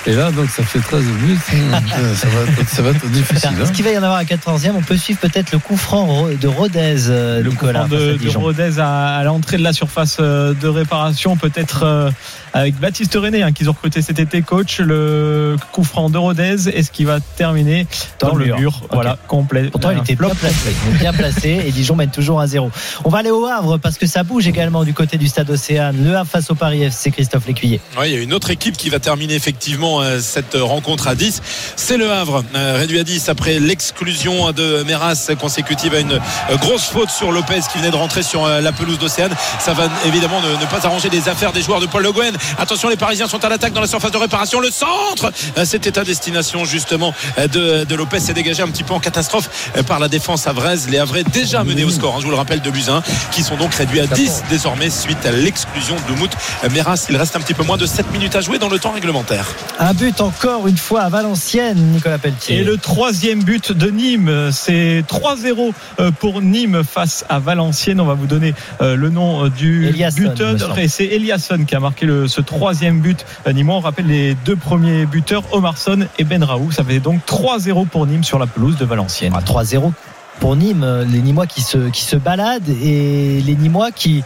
[0.07, 1.37] et là, donc, ça fait 13 buts.
[1.53, 3.51] Euh, ça, va être, ça va être difficile.
[3.61, 3.73] Est-ce hein.
[3.73, 6.47] qu'il va y en avoir à 14e On peut suivre peut-être le coup franc de
[6.47, 7.85] Rodez, euh, Le coup Nicolas.
[7.85, 8.37] franc face à de.
[8.37, 12.11] Rodez à, à l'entrée de la surface euh, de réparation, peut-être euh,
[12.53, 14.79] avec Baptiste René, hein, qu'ils ont recruté cet été, coach.
[14.79, 17.85] Le coup franc de Rodez, est-ce qu'il va terminer
[18.19, 18.81] Dans dans, le mur.
[18.91, 19.69] Voilà, complet.
[19.71, 22.71] Pourtant, il était bien placé, bien placé et Dijon mène toujours à zéro.
[23.03, 26.03] On va aller au Havre parce que ça bouge également du côté du stade Océane.
[26.03, 27.79] Le Havre face au Paris FC, Christophe Lécuyer.
[27.97, 31.15] Ouais, il y a une autre équipe qui va terminer effectivement euh, cette rencontre à
[31.15, 31.41] 10.
[31.75, 36.57] C'est le Havre, euh, réduit à 10 après l'exclusion de Meras consécutive à une euh,
[36.57, 39.35] grosse faute sur Lopez qui venait de rentrer sur la pelouse d'Océane.
[39.59, 42.35] Ça va évidemment ne, ne pas arranger les affaires des joueurs de Paul Le Guen.
[42.57, 44.59] Attention, les Parisiens sont à l'attaque dans la surface de réparation.
[44.59, 45.31] Le centre,
[45.65, 48.19] c'était à destination justement de, de Lopez.
[48.19, 49.49] s'est dégagé un petit peu en catastrophe
[49.87, 50.87] par la défense havraise.
[50.89, 53.01] Les Havrais déjà menés au score, hein, je vous le rappelle, de Buzyn,
[53.31, 56.31] qui sont donc réduits à 10 désormais suite à l'exclusion de Mout
[56.71, 57.05] Meras.
[57.09, 59.47] Il reste un petit peu moins de 7 minutes à jouer dans le temps réglementaire.
[59.83, 62.59] Un but encore une fois à Valenciennes, Nicolas Pelletier.
[62.59, 67.99] Et le troisième but de Nîmes, c'est 3-0 euh, pour Nîmes face à Valenciennes.
[67.99, 70.77] On va vous donner euh, le nom euh, du Eliasson, buteur.
[70.77, 73.77] Et c'est Eliasson qui a marqué le- ce troisième but Nîmois.
[73.77, 76.69] On rappelle les deux premiers buteurs, Omarson et Ben Raoult.
[76.71, 79.33] Ça fait donc 3-0 pour Nîmes sur la pelouse de Valenciennes.
[79.35, 79.91] Ah, 3-0
[80.39, 84.23] pour Nîmes, les Nîmois qui se, qui se baladent et les Nîmois qui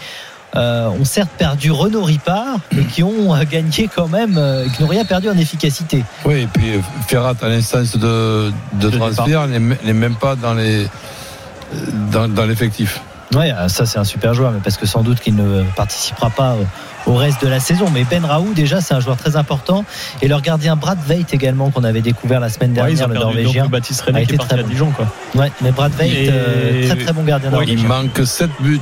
[0.56, 4.82] euh, ont certes perdu Renaud Ripard, mais qui ont euh, gagné quand même, euh, qui
[4.84, 6.04] n'ont rien perdu en efficacité.
[6.26, 9.60] Oui, et puis euh, Ferrat à l'instance de, de De transfert n'est
[9.94, 10.88] même pas dans les
[12.12, 13.02] dans, dans l'effectif.
[13.34, 16.30] Ouais, euh, ça c'est un super joueur, mais parce que sans doute qu'il ne participera
[16.30, 16.56] pas
[17.08, 17.88] au reste de la saison.
[17.94, 19.84] Mais Ben Raoult, déjà, c'est un joueur très important.
[20.22, 23.10] Et leur gardien Brad Veit également, qu'on avait découvert la semaine Ouais, ils dernière, ont
[23.10, 23.64] le perdu Norvégien.
[23.64, 24.70] donc Baptiste a René qui été est parti très à bon.
[24.70, 24.92] Dijon.
[24.92, 25.08] Quoi.
[25.36, 28.80] Ouais, mais Brad Veit, Et- euh, très très bon gardien Ouais, Il manque 7 buts.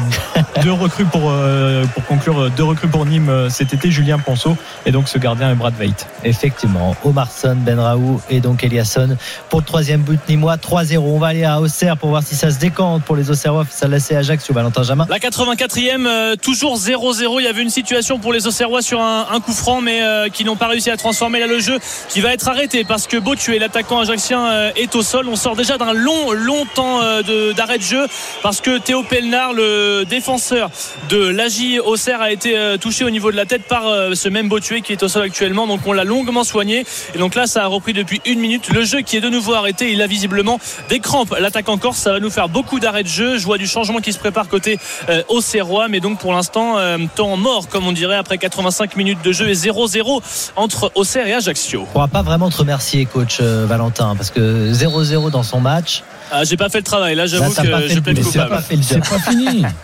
[0.62, 4.18] deux recrues pour, euh, pour conclure, euh, deux recrues pour Nîmes euh, cet été, Julien
[4.18, 5.94] Ponceau et donc ce gardien est Brad Veit.
[6.24, 9.16] Effectivement, Omarson, Ben Raoult et donc Eliasson
[9.48, 10.98] pour le troisième but nîmois 3-0.
[10.98, 14.12] On va aller à Auxerre pour voir si ça se décante pour les Auxerrois l'AC
[14.12, 15.06] Ajax sur Valentin Jamin.
[15.08, 17.40] La 84e, euh, toujours 0-0.
[17.40, 20.28] Il y avait une situation pour les Auxerrois sur un, un coup franc, mais euh,
[20.28, 21.78] qui n'ont pas réussi à transformer là le jeu,
[22.08, 25.26] qui va être arrêté parce que Botué, l'attaquant ajaxien, euh, est au sol.
[25.28, 28.06] On sort déjà d'un long, long temps euh, de- d'arrêt de, jeu
[28.42, 30.70] parce que Théo Pelnard, le défenseur
[31.08, 34.28] de l'AJ Auxerre, a été euh, touché au niveau de la tête par euh, ce
[34.28, 35.66] même Botué qui est au sol actuellement.
[35.66, 36.84] Donc on l'a longuement soigné.
[37.14, 38.72] Et donc là, ça a repris depuis une minute.
[38.72, 40.58] Le jeu qui est de nouveau arrêté, il a visiblement
[40.88, 41.34] des crampes.
[41.38, 43.38] L'attaquant corse, ça va nous faire beaucoup d'arrêts de jeu.
[43.38, 44.78] Je vois du changement qui se prépare côté
[45.08, 46.76] euh, Auxerrois, mais donc pour l'instant,
[47.14, 50.22] temps mort, comme on dirait, après 85 minutes de jeu et 0-0
[50.56, 51.82] entre Auxerre et Ajaccio.
[51.82, 56.44] On pourra pas vraiment te remercier, coach Valentin, parce que 0-0 dans son match, Ah,
[56.44, 57.14] j'ai pas fait le travail.
[57.14, 58.18] Là, j'avoue t'as pas que fait je plaide.
[58.24, 58.62] C'est pas coupable.
[58.62, 59.02] fait le job.
[59.04, 59.64] C'est pas fini.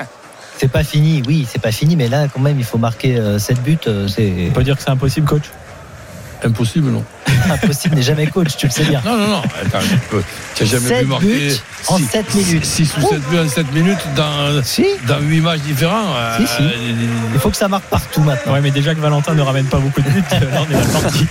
[0.58, 3.60] C'est pas fini, oui, c'est pas fini, mais là, quand même, il faut marquer 7
[3.64, 3.78] buts.
[3.88, 4.06] euh,
[4.48, 5.42] On peut dire que c'est impossible, coach?
[6.44, 7.04] Impossible, non
[7.50, 9.00] impossible, n'est jamais coach, tu le sais bien.
[9.04, 9.42] Non, non, non.
[10.54, 12.64] Tu n'as jamais vu marquer buts en sept minutes.
[12.64, 16.14] 6 ou 7 buts en 7 minutes dans, Si, dans 8 matchs différents.
[16.38, 16.62] Si, si.
[16.62, 16.70] Euh,
[17.34, 18.52] il faut que ça marque partout maintenant.
[18.52, 21.02] Ouais, mais déjà que Valentin ne ramène pas beaucoup de buts, là on est mal
[21.02, 21.26] parti.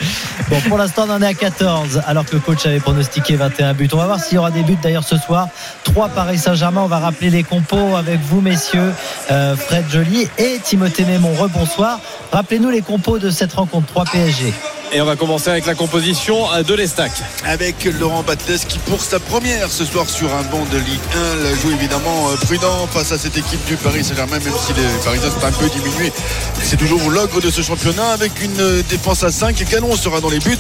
[0.50, 3.74] Bon, pour l'instant, on en est à 14, alors que le coach avait pronostiqué 21
[3.74, 3.90] buts.
[3.94, 5.48] On va voir s'il y aura des buts d'ailleurs ce soir.
[5.84, 6.82] 3 Paris Saint-Germain.
[6.84, 8.92] On va rappeler les compos avec vous, messieurs.
[9.32, 11.34] Euh, Fred Joly et Timothée Mémon.
[11.34, 12.00] Rebonsoir.
[12.32, 14.54] Rappelez-nous les compos de cette rencontre 3 PSG.
[14.94, 17.12] Et on va commencer avec la composition de l'Estac.
[17.46, 21.00] avec Laurent Batles qui pour sa première ce soir sur un banc de Ligue
[21.40, 24.74] 1 la joue évidemment euh, prudent face à cette équipe du Paris Saint-Germain même si
[24.74, 26.12] les Parisiens sont un peu diminués.
[26.62, 30.30] C'est toujours l'ogre de ce championnat avec une euh, défense à 5 Galon sera dans
[30.30, 30.58] les buts.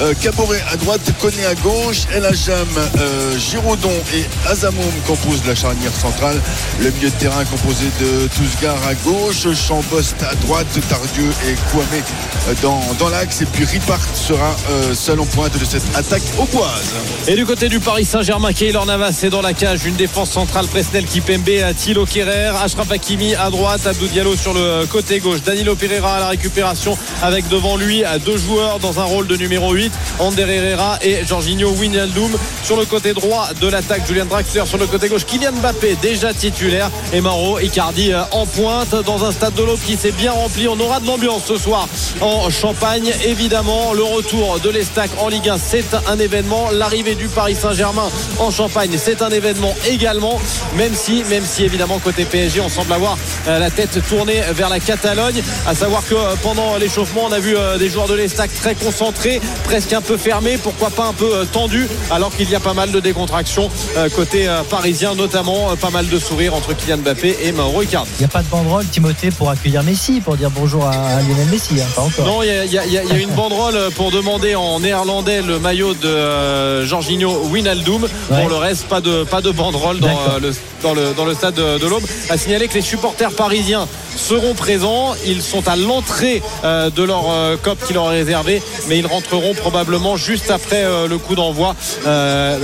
[0.00, 2.68] Euh, Caboret à droite Koné à gauche El Hajam
[2.98, 6.40] euh, Giraudon et Azamoum composent la charnière centrale.
[6.80, 12.02] Le milieu de terrain composé de Tousgar à gauche Chambost à droite Tardieu et Kouamé
[12.48, 13.40] euh, dans, dans l'axe.
[13.40, 16.92] Et puis Ripart sera euh, seul en pointe de cette attaque auboise.
[17.26, 19.86] Et du côté du Paris Saint-Germain, Keylor Navas est dans la cage.
[19.86, 24.84] Une défense centrale, Presnel Kipembe, Thilo Kerrer, Ashraf Hakimi à droite, Abdou Diallo sur le
[24.84, 29.26] côté gauche, Danilo Pereira à la récupération avec devant lui deux joueurs dans un rôle
[29.26, 32.32] de numéro 8, Ander Herrera et Jorginho Wijnaldum
[32.64, 36.34] sur le côté droit de l'attaque, Julian Draxler sur le côté gauche, Kylian Mbappé déjà
[36.34, 40.32] titulaire et Maro Icardi euh, en pointe dans un stade de l'Aube qui s'est bien
[40.32, 40.68] rempli.
[40.68, 41.88] On aura de l'ambiance ce soir
[42.20, 43.10] en Champagne.
[43.24, 46.70] Évidemment, le retour de l'Estac en Ligue 1, c'est un événement.
[46.72, 48.08] L'arrivée du Paris Saint-Germain
[48.40, 50.40] en Champagne, c'est un événement également.
[50.76, 54.68] Même si, même si évidemment côté PSG, on semble avoir euh, la tête tournée vers
[54.68, 55.42] la Catalogne.
[55.66, 58.74] À savoir que euh, pendant l'échauffement, on a vu euh, des joueurs de l'Estac très
[58.74, 62.74] concentrés, presque un peu fermés, pourquoi pas un peu tendus, alors qu'il y a pas
[62.74, 63.70] mal de décontraction
[64.16, 68.10] côté parisien, notamment pas mal de sourires entre Kylian Mbappé et Mauro Icardi.
[68.18, 71.46] Il n'y a pas de banderole, Timothée, pour accueillir Messi, pour dire bonjour à Lionel
[71.50, 72.26] Messi, hein, pas encore.
[72.26, 73.51] Non, y y y il y a une banderole
[73.96, 78.06] pour demander en néerlandais le maillot de euh, Jorginho Wijnaldum.
[78.28, 81.34] Pour le reste, pas de, pas de banderole dans, euh, le, dans, le, dans le
[81.34, 82.02] stade de, de l'Aube.
[82.30, 83.86] À signaler que les supporters parisiens
[84.16, 85.14] seront présents.
[85.26, 87.24] Ils sont à l'entrée euh, de leur
[87.62, 91.74] COP qui leur est réservé, mais ils rentreront probablement juste après le coup d'envoi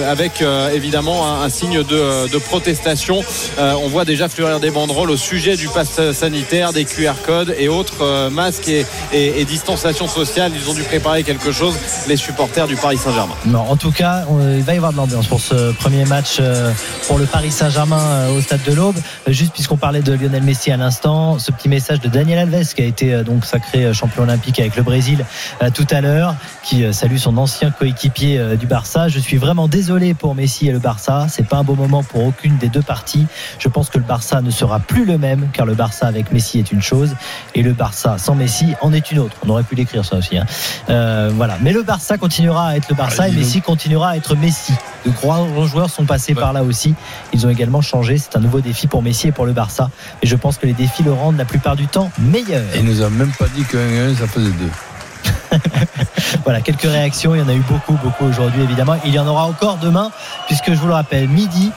[0.09, 0.43] avec
[0.74, 3.22] évidemment un, un signe de, de protestation.
[3.59, 7.68] On voit déjà fleurir des banderoles au sujet du pass sanitaire, des QR codes et
[7.68, 10.53] autres masques et, et- et distanciation sociale.
[10.55, 11.74] Ils ont préparer quelque chose,
[12.08, 13.34] les supporters du Paris Saint-Germain.
[13.46, 14.24] Non, en tout cas,
[14.56, 16.72] il va y avoir de l'ambiance pour ce premier match euh,
[17.06, 18.96] pour le Paris Saint-Germain euh, au stade de l'Aube.
[19.28, 22.74] Euh, Juste puisqu'on parlait de Lionel Messi à l'instant, ce petit message de Daniel Alves
[22.74, 25.24] qui a été donc sacré champion olympique avec le Brésil
[25.74, 29.08] tout à l'heure, qui salue son ancien coéquipier du Barça.
[29.08, 31.26] Je suis vraiment désolé pour Messi et le Barça.
[31.30, 33.26] C'est pas un beau moment pour aucune des deux parties.
[33.58, 36.58] Je pense que le Barça ne sera plus le même car le Barça avec Messi
[36.58, 37.14] est une chose
[37.54, 39.36] et le Barça sans Messi en est une autre.
[39.46, 40.36] On aurait pu l'écrire ça aussi.
[40.38, 40.46] hein.
[40.90, 41.56] Euh, voilà.
[41.61, 43.32] Mais le Barça continuera à être le Barça Ah, et.
[43.32, 44.72] Messi continuera à être Messi.
[45.06, 46.40] De grands joueurs sont passés Ouais.
[46.40, 46.94] par là aussi.
[47.32, 48.18] Ils ont également changé.
[48.18, 49.90] C'est un nouveau défi pour Messi et pour le Barça.
[50.22, 52.62] Et je pense que les défis le rendent la plupart du temps meilleur.
[52.76, 54.54] Il nous a même pas dit qu'un 1 ça faisait 2.
[56.44, 57.34] voilà, quelques réactions.
[57.34, 58.96] Il y en a eu beaucoup, beaucoup aujourd'hui, évidemment.
[59.04, 60.11] Il y en aura encore demain,
[60.46, 61.72] puisque je vous le rappelle, midi,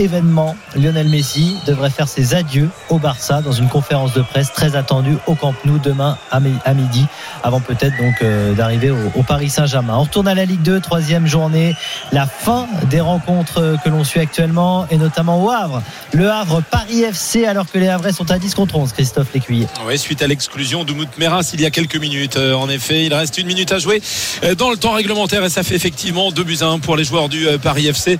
[0.00, 4.74] événement, Lionel Messi devrait faire ses adieux au Barça dans une conférence de presse très
[4.74, 7.06] attendue au Camp Nou demain à midi,
[7.42, 9.96] avant peut-être donc euh, d'arriver au, Paris Saint-Germain.
[9.96, 11.76] On retourne à la Ligue 2, troisième journée,
[12.12, 15.82] la fin des rencontres que l'on suit actuellement et notamment au Havre.
[16.12, 19.66] Le Havre Paris FC alors que les Havrais sont à 10 contre 11, Christophe Lécuyer.
[19.86, 22.36] Oui, suite à l'exclusion d'Oumout Meras il y a quelques minutes.
[22.36, 24.02] Euh, en effet, il reste une minute à jouer
[24.44, 27.04] euh, dans le temps réglementaire et ça fait effectivement 2 buts à 1 pour les
[27.04, 28.18] joueurs du Paris FC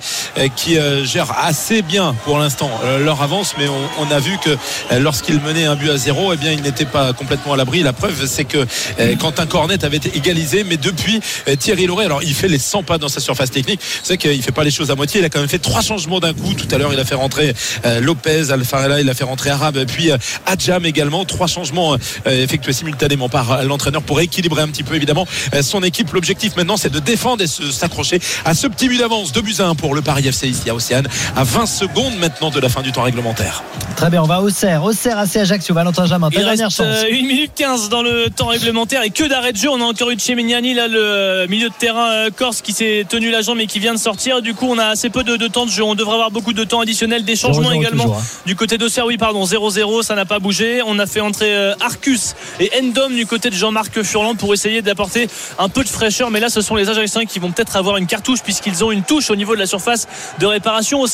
[0.55, 4.99] qui gèrent assez bien pour l'instant euh, leur avance, mais on, a vu que euh,
[4.99, 7.81] lorsqu'il menait un but à zéro, eh bien, il n'était pas complètement à l'abri.
[7.81, 8.57] La preuve, c'est que
[8.99, 11.21] euh, Quentin Cornet avait été égalisé, mais depuis
[11.59, 13.79] Thierry Lauré, alors il fait les 100 pas dans sa surface technique.
[14.03, 15.21] C'est qu'il fait pas les choses à moitié.
[15.21, 16.53] Il a quand même fait trois changements d'un coup.
[16.53, 17.53] Tout à l'heure, il a fait rentrer
[18.01, 20.11] Lopez, Alfarella, il a fait rentrer Arabe, puis
[20.45, 21.23] Adjam également.
[21.23, 21.95] Trois changements
[22.25, 25.25] effectués simultanément par l'entraîneur pour équilibrer un petit peu évidemment
[25.61, 26.11] son équipe.
[26.11, 29.31] L'objectif maintenant, c'est de défendre et s'accrocher à ce petit but d'avance.
[29.31, 32.49] de buts à 1 pour le Paris FC ici à Océane à 20 secondes maintenant
[32.49, 33.63] de la fin du temps réglementaire.
[33.95, 34.83] Très bien, on va au Serre.
[34.83, 36.29] Au Serre, AC Ajaccio, Valentin Jamin.
[36.31, 36.81] Il reste chance.
[36.81, 39.69] 1 euh, minute 15 dans le temps réglementaire et que d'arrêt de jeu.
[39.69, 43.29] On a encore eu Chemeniani, là, le milieu de terrain euh, corse qui s'est tenu
[43.29, 44.41] la jambe et qui vient de sortir.
[44.41, 45.83] Du coup, on a assez peu de, temps de jeu.
[45.83, 47.23] On devrait avoir beaucoup de temps additionnel.
[47.25, 48.23] Des changements également hein.
[48.47, 49.05] du côté d'Auxerre.
[49.05, 50.81] Oui, pardon, 0-0, ça n'a pas bougé.
[50.85, 54.81] On a fait entrer euh, Arcus et Endom du côté de Jean-Marc Furlan pour essayer
[54.81, 55.27] d'apporter
[55.59, 56.31] un peu de fraîcheur.
[56.31, 59.03] Mais là, ce sont les Ajacciens qui vont peut-être avoir une cartouche puisqu'ils ont une
[59.03, 60.07] touche au niveau de la surface
[60.39, 61.05] de réparation.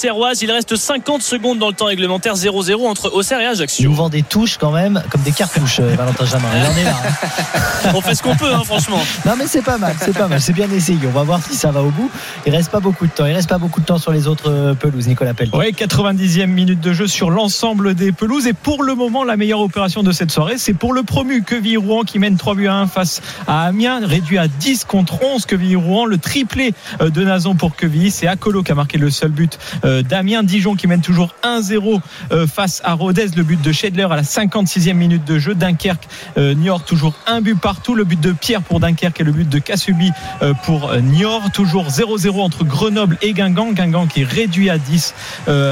[0.41, 3.83] Il reste 50 secondes dans le temps réglementaire 0-0 entre Auxerre et Ajaccio.
[3.83, 6.49] Il nous vend des touches quand même comme des cartouches, euh, Valentin Jamin.
[6.53, 6.95] Il en est là.
[6.95, 7.91] Hein.
[7.95, 8.99] On fait ce qu'on peut, hein, franchement.
[9.25, 10.99] Non, mais c'est pas mal, c'est pas mal, c'est bien essayé.
[11.07, 12.11] On va voir si ça va au bout.
[12.45, 13.25] Il reste pas beaucoup de temps.
[13.25, 15.49] Il reste pas beaucoup de temps sur les autres euh, pelouses, Nicolas Pelle.
[15.53, 18.47] Oui, 90e minute de jeu sur l'ensemble des pelouses.
[18.47, 22.03] Et pour le moment, la meilleure opération de cette soirée, c'est pour le promu Queville-Rouen
[22.03, 25.45] qui mène 3 buts à 1 face à Amiens, réduit à 10 contre 11.
[25.45, 28.11] Queville-Rouen, le triplé euh, de Nazon pour Quevilly.
[28.11, 30.16] C'est Acolo qui a marqué le seul but d'Amiens.
[30.43, 32.01] Dijon qui mène toujours 1-0
[32.31, 33.27] euh, face à Rodez.
[33.35, 35.55] Le but de Schedler à la 56e minute de jeu.
[35.55, 36.07] Dunkerque,
[36.37, 37.95] euh, Niort, toujours un but partout.
[37.95, 40.11] Le but de Pierre pour Dunkerque et le but de Kassubi
[40.41, 41.51] euh, pour Niort.
[41.53, 43.71] Toujours 0-0 entre Grenoble et Guingamp.
[43.73, 45.13] Guingamp qui est réduit à 10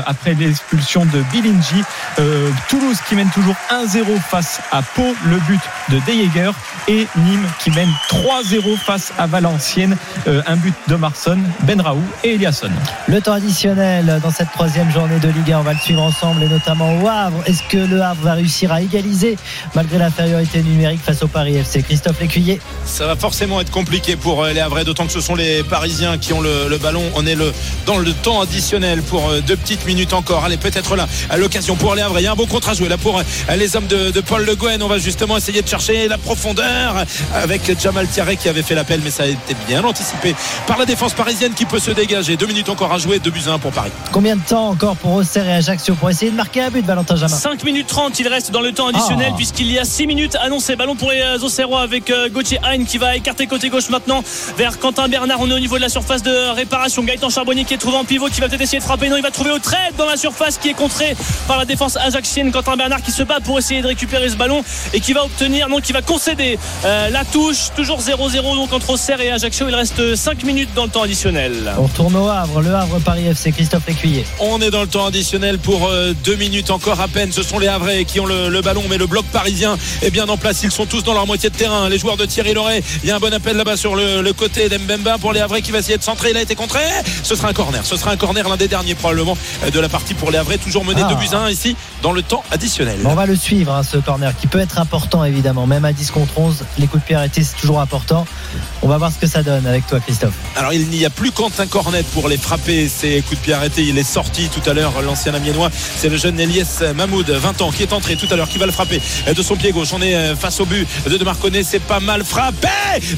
[0.06, 1.84] après l'expulsion de Bilingi.
[2.70, 5.16] Toulouse qui mène toujours 1-0 face à Pau.
[5.26, 6.52] Le but de Deyeger.
[6.88, 9.96] Et Nîmes qui mène 3-0 face à Valenciennes.
[10.28, 12.70] un but de Marson, Benraou et Eliasson.
[13.08, 15.60] Le temps additionnel dans cette troisième journée de Ligue 1.
[15.60, 17.42] On va le suivre ensemble et notamment au Havre.
[17.46, 19.38] Est-ce que le Havre va réussir à égaliser
[19.76, 24.44] malgré l'infériorité numérique face au Paris FC Christophe Lécuyer Ça va forcément être compliqué pour
[24.44, 27.04] euh, les Havrais, d'autant que ce sont les Parisiens qui ont le, ballon.
[27.16, 27.54] On est le,
[27.86, 30.44] dans le temps additionnel pour euh, deux petites minutes encore.
[30.44, 32.22] Allez, peut-être là, à l'occasion pour les Havrais.
[32.22, 34.44] Il y a un beau contre à jouer là pour euh, les hommes de, Paul
[34.44, 34.84] Le Guen.
[34.84, 39.00] On va justement essayer de chercher la profondeur avec Jamal Thierry qui avait fait l'appel,
[39.02, 40.36] mais ça a été bien anticipé
[40.68, 42.36] par la défense parisienne qui peut se dégager.
[42.36, 43.92] Deux minutes encore à jouer, 2 buts à 1 pour Paris.
[44.12, 47.16] Combien de temps encore pour Auxerre et Ajaccio pour essayer de marquer un but, Valentin
[47.16, 49.36] Jamin 5 minutes 30, il reste dans le temps additionnel ah.
[49.36, 50.76] puisqu'il y a 6 minutes annoncé.
[50.76, 54.24] Ballon pour les euh, Auxerrois avec euh, Gauthier Hein qui va écarter côté gauche maintenant
[54.58, 55.38] vers Quentin Bernard.
[55.42, 57.04] On est au niveau de la surface de réparation.
[57.04, 59.10] Gaëtan Charbonnier qui est trouvé en pivot qui va peut-être essayer de frapper.
[59.10, 61.16] Non, il va trouver au trait dans la surface qui est contré
[61.48, 62.52] par la défense ajaxienne.
[62.52, 64.64] Quentin Bernard qui se bat pour essayer de récupérer ce ballon
[64.94, 67.70] et qui va obtenir, non, qui va concéder euh, la touche.
[67.76, 69.68] Toujours 0-0 donc entre Auxerre et Ajaccio.
[69.68, 71.74] Il reste 5 minutes dans le temps additionnel.
[71.78, 74.15] On retourne au Havre, le Havre Paris FC, Christophe Lécuyer.
[74.40, 75.90] On est dans le temps additionnel pour
[76.24, 77.32] 2 minutes encore à peine.
[77.32, 80.38] Ce sont les Havrais qui ont le, ballon, mais le bloc parisien est bien en
[80.38, 80.64] place.
[80.64, 81.90] Ils sont tous dans leur moitié de terrain.
[81.90, 82.84] Les joueurs de Thierry Loret.
[83.04, 85.72] Il y a un bon appel là-bas sur le, côté d'Embemba pour les Havrais qui
[85.72, 86.32] va essayer de centrer.
[86.32, 86.82] Il a été contré.
[87.24, 87.86] Ce sera un corner.
[87.86, 89.38] Ce sera un corner, l'un des derniers probablement
[89.72, 90.58] de la partie pour les Havrais.
[90.58, 93.00] Toujours mené de 2 buts 1 ici dans le temps additionnel.
[93.06, 95.68] On va le suivre, hein, ce corner qui peut être important évidemment.
[95.68, 98.26] Même à 10 contre 11, les coups de pied arrêtés, c'est toujours important.
[98.82, 100.34] On va voir ce que ça donne avec toi, Christophe.
[100.56, 102.88] Alors, il n'y a plus Quentin Cornet pour les frapper.
[102.88, 105.02] Ces coups de pied arrêtés, il est sorti tout à l'heure.
[105.02, 108.48] L'ancien amiénois, c'est le jeune Elias Mahmoud, 20 ans, qui est entré tout à l'heure,
[108.48, 109.02] qui va le frapper
[109.36, 109.90] de son pied gauche.
[109.94, 111.64] On est euh, face au but de Demarconnet.
[111.64, 112.68] C'est pas mal frappé.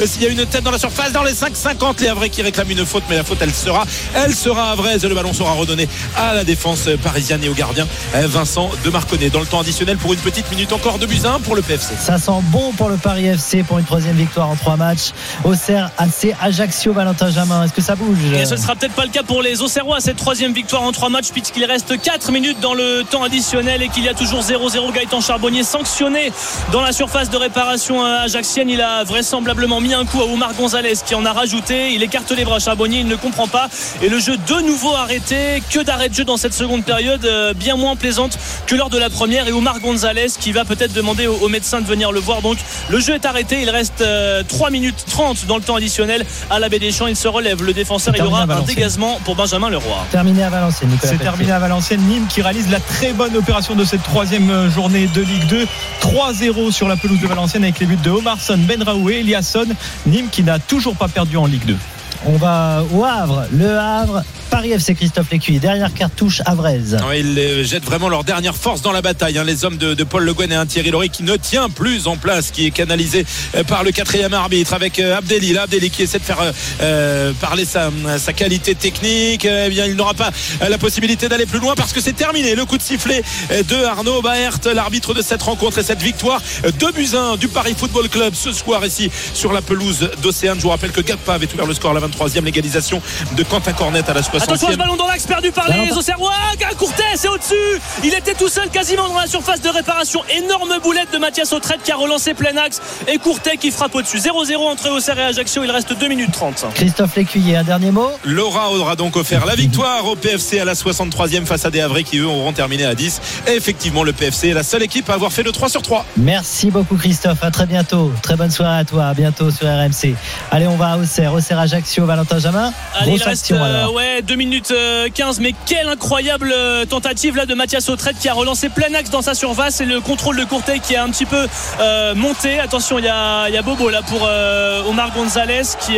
[0.05, 2.71] S'il y a une tête dans la surface, dans les 5-50, les Havrais qui réclament
[2.71, 3.85] une faute, mais la faute, elle sera,
[4.15, 4.97] elle sera Havrais.
[4.97, 9.29] Le ballon sera redonné à la défense parisienne et au gardien Vincent Demarconnet.
[9.29, 11.93] Dans le temps additionnel pour une petite minute encore de buts 1 pour le PFC.
[11.99, 15.11] Ça sent bon pour le Paris FC pour une troisième victoire en trois matchs.
[15.43, 17.63] Auxerre, AC, Ajaccio, Valentin Jamin.
[17.63, 18.17] Est-ce que ça bouge?
[18.35, 19.99] Et ce ne sera peut-être pas le cas pour les Auxerrois.
[19.99, 23.89] Cette troisième victoire en 3 matchs puisqu'il reste 4 minutes dans le temps additionnel et
[23.89, 26.31] qu'il y a toujours 0-0 Gaëtan Charbonnier sanctionné
[26.71, 28.69] dans la surface de réparation ajaxienne.
[28.69, 31.93] Il a vraisemblablement mis un coup à Omar Gonzalez qui en a rajouté.
[31.93, 33.69] Il écarte les bras Charbonnier, il ne comprend pas.
[34.01, 35.61] Et le jeu de nouveau arrêté.
[35.69, 38.97] Que d'arrêt de jeu dans cette seconde période, euh, bien moins plaisante que lors de
[38.97, 39.47] la première.
[39.47, 42.41] Et Omar Gonzalez qui va peut-être demander au, médecin de venir le voir.
[42.41, 42.57] Donc
[42.89, 43.61] le jeu est arrêté.
[43.61, 44.03] Il reste
[44.47, 47.07] 3 minutes 30 dans le temps additionnel à la baie des Champs.
[47.07, 47.63] Il se relève.
[47.63, 50.05] Le défenseur, il aura un dégagement pour Benjamin Leroy.
[50.11, 50.97] Terminé à Valenciennes.
[51.01, 52.01] C'est terminé à Valenciennes.
[52.01, 55.65] Nîmes qui réalise la très bonne opération de cette troisième journée de Ligue 2.
[56.01, 59.65] 3-0 sur la pelouse de Valenciennes avec les buts de Omarson, Benraoui, Eliasson.
[60.05, 61.77] Nîmes qui n'a toujours pas perdu en Ligue 2.
[62.25, 63.45] On va au Havre.
[63.51, 66.97] Le Havre Paris FC Christophe Lécuyer, dernière cartouche Avraise.
[67.15, 69.37] ils jettent vraiment leur dernière force dans la bataille.
[69.37, 69.43] Hein.
[69.43, 72.17] Les hommes de, Paul Le Guen et un Thierry Lory qui ne tient plus en
[72.17, 73.25] place, qui est canalisé
[73.55, 75.57] euh, par le quatrième arbitre avec euh, Abdelli.
[75.57, 76.39] Abdelli qui essaie de faire
[76.81, 77.91] euh, parler sa,
[78.33, 79.45] qualité technique.
[79.45, 80.31] Eh bien, il n'aura pas
[80.67, 82.55] la possibilité d'aller plus loin parce que c'est terminé.
[82.55, 86.41] Le coup de sifflet de Arnaud Baert, l'arbitre de cette rencontre et cette victoire.
[86.63, 90.57] de buts du Paris Football Club ce soir ici sur la pelouse d'Océane.
[90.57, 93.01] Je vous rappelle que Gagpa avait ouvert le score à la 23e légalisation
[93.35, 96.33] de Quentin Cornet à la 60 Attention ce ballon dans l'axe perdu par les Auxerrois.
[96.77, 97.55] Courtet, c'est au-dessus.
[98.03, 100.21] Il était tout seul quasiment dans la surface de réparation.
[100.29, 102.81] Énorme boulette de Mathias Autrette qui a relancé plein axe.
[103.07, 104.17] Et Courtet qui frappe au-dessus.
[104.17, 105.63] 0-0 entre Auxerre et Ajaccio.
[105.63, 106.65] Il reste 2 minutes 30.
[106.75, 108.11] Christophe Lécuyer, un dernier mot.
[108.23, 112.03] Laura aura donc offert la victoire au PFC à la 63e face à des Havrais
[112.03, 113.21] qui eux auront terminé à 10.
[113.47, 116.05] Et effectivement, le PFC est la seule équipe à avoir fait le 3 sur 3.
[116.17, 117.43] Merci beaucoup Christophe.
[117.43, 118.11] À très bientôt.
[118.21, 119.05] Très bonne soirée à toi.
[119.05, 120.15] À bientôt sur RMC.
[120.51, 121.33] Allez, on va à Auxerre.
[121.33, 122.71] Auxerre Ajaccio, Valentin Jamin.
[122.99, 124.73] Allez, il reste, euh, ouais, 2 minutes
[125.13, 125.39] 15.
[125.39, 129.21] Mais quelle incroyable euh, tentative là de Mathias Autrette qui a relancé plein axe dans
[129.21, 131.47] sa surface et le contrôle de Courtet qui a un petit peu
[131.79, 132.59] euh, monté.
[132.59, 135.95] Attention, il y a, y a, Bobo là pour euh, Omar Gonzalez qui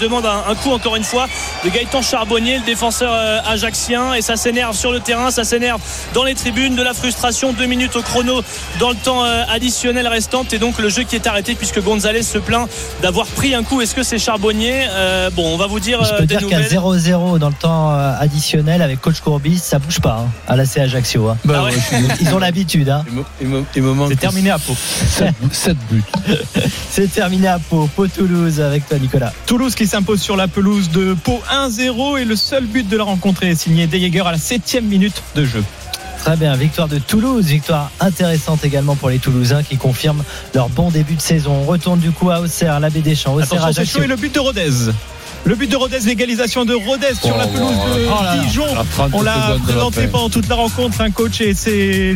[0.00, 1.26] demande un, coup encore une fois
[1.64, 3.12] de Gaëtan Charbonnier, le défenseur
[3.46, 4.14] ajaxien.
[4.14, 5.80] Et ça s'énerve sur le terrain, ça s'énerve
[6.14, 6.76] dans les tribunes.
[6.76, 8.42] De la frustration, deux minutes au chrono
[8.78, 10.44] dans le temps additionnel restant.
[10.52, 12.68] Et donc le jeu qui est arrêté puisque Gonzalez se plaint
[13.02, 13.80] d'avoir pris un coup.
[13.80, 14.86] Est-ce que c'est Charbonnier?
[15.32, 16.04] Bon, on va vous dire.
[16.04, 20.20] Je peux dire qu'à 0-0 dans le temps additionnel avec coach Courbis, ça bouge pas
[20.20, 21.28] hein, à la C Ajaccio.
[21.28, 21.36] Hein.
[21.44, 21.64] Bah
[22.20, 22.88] Ils ont l'habitude.
[22.88, 23.04] Hein.
[24.08, 24.74] C'est terminé à Pau.
[25.52, 26.02] 7 buts.
[26.90, 27.88] C'est terminé à Pau.
[27.94, 29.32] Pau Toulouse avec toi Nicolas.
[29.46, 33.04] Toulouse qui s'impose sur la pelouse de Pau 1-0 et le seul but de la
[33.04, 35.64] rencontre est signé Deyeger à la 7 minute de jeu.
[36.24, 40.90] Très bien, victoire de Toulouse, victoire intéressante également pour les Toulousains qui confirment leur bon
[40.90, 41.52] début de saison.
[41.52, 43.34] On retourne du coup à Auxerre, la baie des Champs.
[43.34, 44.70] Auxerre, Attention, et le but de Rodez.
[45.46, 48.64] Le but de Rodez, l'égalisation de Rodez sur la oh, pelouse de oh Dijon.
[49.12, 52.14] On l'a présenté pendant toute la rencontre, un coach, et c'est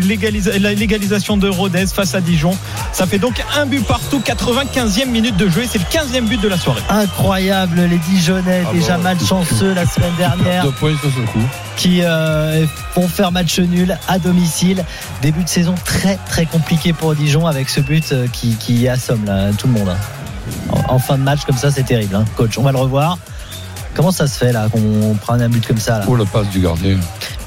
[0.59, 2.57] la légalisation de Rodez face à Dijon.
[2.93, 6.41] Ça fait donc un but partout, 95e minute de jeu, et c'est le 15e but
[6.41, 6.81] de la soirée.
[6.89, 10.65] Incroyable, les Dijonnais, ah déjà malchanceux la semaine dernière.
[11.77, 12.65] Qui euh,
[12.97, 14.85] vont faire match nul à domicile.
[15.23, 19.25] Début de saison très très compliqué pour Dijon avec ce but euh, qui, qui assomme
[19.27, 19.91] là, tout le monde.
[20.89, 22.15] En, fin de match comme ça, c'est terrible.
[22.15, 22.25] Hein.
[22.37, 23.19] Coach, on va le revoir.
[23.95, 26.49] Comment ça se fait là qu'on prenne un but comme ça là Pour le passe
[26.51, 26.99] du gardien.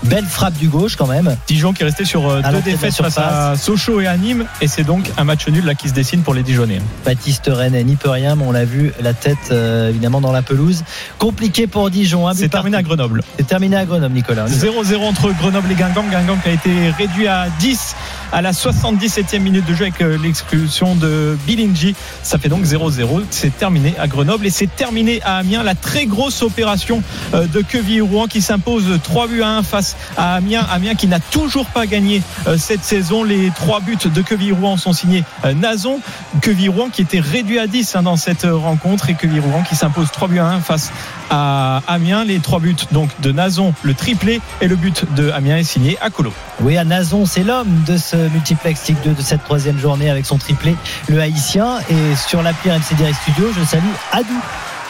[0.04, 1.38] Belle frappe du gauche quand même.
[1.48, 4.68] Dijon qui est resté sur euh, deux défaites face à Sochaux et à Nîmes et
[4.68, 6.82] c'est donc un match nul là qui se dessine pour les Dijonnais.
[7.06, 10.42] Baptiste René n'y peut rien mais on l'a vu la tête euh, évidemment dans la
[10.42, 10.84] pelouse.
[11.20, 12.30] Compliqué pour Dijon.
[12.34, 13.22] C'est terminé à Grenoble.
[13.38, 14.48] C'est terminé à Grenoble Nicolas.
[14.48, 16.04] 0-0 entre Grenoble et Guingamp.
[16.10, 17.96] Guingamp qui a été réduit à 10
[18.32, 21.96] à la 77e minute de jeu avec euh, l'exclusion de Bilingi.
[22.24, 23.24] Ça fait donc 0-0.
[23.30, 25.64] C'est terminé à Grenoble et c'est terminé à Amiens.
[25.64, 27.04] La très grosse opération
[27.34, 30.66] de Queville-Rouen qui s'impose 3 buts à 1 face à Amiens.
[30.72, 33.24] Amiens qui n'a toujours pas gagné euh, cette saison.
[33.24, 36.00] Les trois buts de Queville-Rouen sont signés euh, Nazon.
[36.42, 40.28] Queville-Rouen qui était réduit à 10 hein, dans cette rencontre et Queville-Rouen qui s'impose 3
[40.28, 40.92] buts à 1 face
[41.30, 42.24] à Amiens.
[42.24, 45.98] Les trois buts donc de Nazon, le triplé et le but de Amiens est signé
[46.02, 46.34] à Colo.
[46.62, 50.38] Oui, à Nazon, c'est l'homme de ce multiplex 2 de cette troisième journée avec son
[50.38, 50.76] triplé,
[51.08, 51.80] le haïtien.
[51.90, 54.42] Et sur l'appli RMC Direct Studio, je salue Adou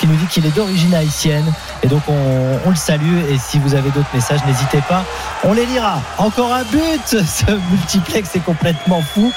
[0.01, 1.45] qui nous dit qu'il est d'origine haïtienne.
[1.83, 3.19] Et donc on, le salue.
[3.29, 5.05] Et si vous avez d'autres messages, n'hésitez pas.
[5.43, 6.01] On les lira.
[6.17, 7.05] Encore un but.
[7.11, 9.31] Ce multiplex est complètement fou.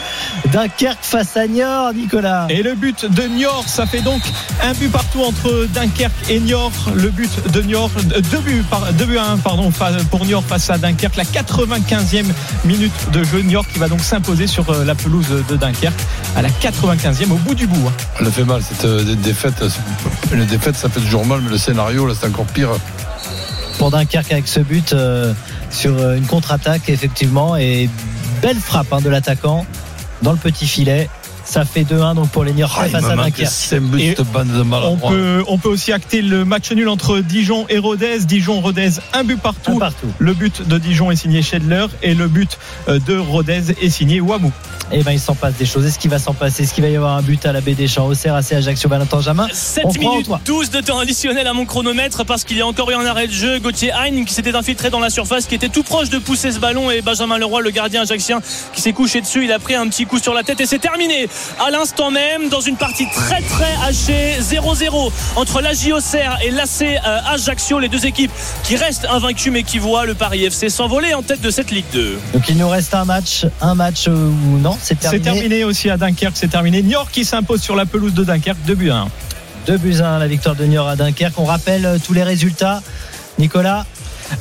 [0.51, 2.47] Dunkerque face à Niort, Nicolas.
[2.49, 4.23] Et le but de Niort, ça fait donc
[4.63, 6.73] un but partout entre Dunkerque et Niort.
[6.95, 7.91] Le but de Niort,
[8.31, 9.71] deux buts, deux buts à un, pardon,
[10.11, 11.17] pour Niort face à Dunkerque.
[11.17, 12.25] La 95e
[12.65, 13.43] minute de jeu.
[13.43, 16.01] Niort qui va donc s'imposer sur euh, la pelouse de Dunkerque
[16.37, 17.91] à la 95e au bout du bout.
[18.19, 19.63] Elle fait mal cette euh, défaite
[20.57, 22.71] défaite, ça fait toujours mal, mais le scénario, là, c'est encore pire.
[23.79, 25.33] Pour Dunkerque avec ce but euh,
[25.71, 27.91] sur euh, une contre-attaque, effectivement, et
[28.41, 29.67] belle frappe hein, de l'attaquant
[30.23, 31.09] dans le petit filet.
[31.45, 33.41] Ça fait 2-1 donc pour les Niortais Ah, face à Dunkerque.
[33.99, 34.15] Et
[34.87, 38.21] On peut, on peut aussi acter le match nul entre Dijon et Rodez.
[38.21, 39.79] Dijon-Rodez, un but Un partout.
[39.79, 40.07] partout.
[40.19, 44.21] Le but de Dijon est signé Schedler et le but euh, de Rodez est signé
[44.23, 44.53] Wamou.
[44.93, 45.87] Et ben il s'en passe des choses.
[45.87, 46.63] Est-ce qu'il va s'en passer?
[46.63, 48.07] Est-ce qu'il va y avoir un but à la baie des Champs?
[48.07, 50.41] Au CRAC Ajaccio Valentin Jamin 7 On croit en minutes toi.
[50.45, 53.27] 12 de temps additionnel à mon chronomètre parce qu'il y a encore eu un arrêt
[53.27, 53.59] de jeu.
[53.59, 56.59] Gauthier Hein qui s'était infiltré dans la surface, qui était tout proche de pousser ce
[56.59, 58.41] ballon et Benjamin Leroy, le gardien ajaxien,
[58.73, 59.45] qui s'est couché dessus.
[59.45, 61.29] Il a pris un petit coup sur la tête et c'est terminé
[61.65, 64.39] à l'instant même dans une partie très très hachée.
[64.41, 68.33] 0-0 entre la JOCR et l'AC euh, Ajaccio, les deux équipes
[68.63, 71.85] qui restent invaincues mais qui voient le Paris FC s'envoler en tête de cette Ligue
[71.93, 72.19] 2.
[72.33, 75.65] Donc il nous reste un match, un match euh, ou non C'est C'est terminé.
[75.65, 76.83] aussi à Dunkerque, c'est terminé.
[76.83, 79.09] Niort qui s'impose sur la pelouse de Dunkerque, 2 buts à 1.
[79.67, 81.39] 2 buts à 1 la victoire de Niort à Dunkerque.
[81.39, 82.83] On rappelle euh, tous les résultats.
[83.39, 83.85] Nicolas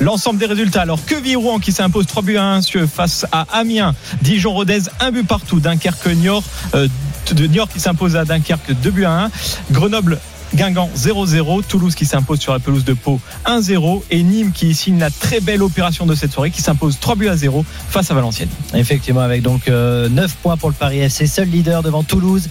[0.00, 0.80] L'ensemble des résultats.
[0.82, 4.80] Alors que Rouen qui s'impose 3 buts à 1 sur- face à Amiens, Dijon Rodez,
[5.00, 6.42] un but partout, Dunkerque Niort,
[6.74, 6.88] euh,
[7.32, 9.30] de Niort qui s'impose à Dunkerque 2 buts à 1,
[9.72, 10.18] Grenoble
[10.54, 14.98] Guingamp 0-0, Toulouse qui s'impose sur la pelouse de Pau 1-0 et Nîmes qui signe
[14.98, 18.14] la très belle opération de cette soirée qui s'impose 3 buts à 0 face à
[18.14, 18.48] Valenciennes.
[18.74, 22.48] Effectivement, avec donc euh, 9 points pour le Paris FC, seul leader devant Toulouse.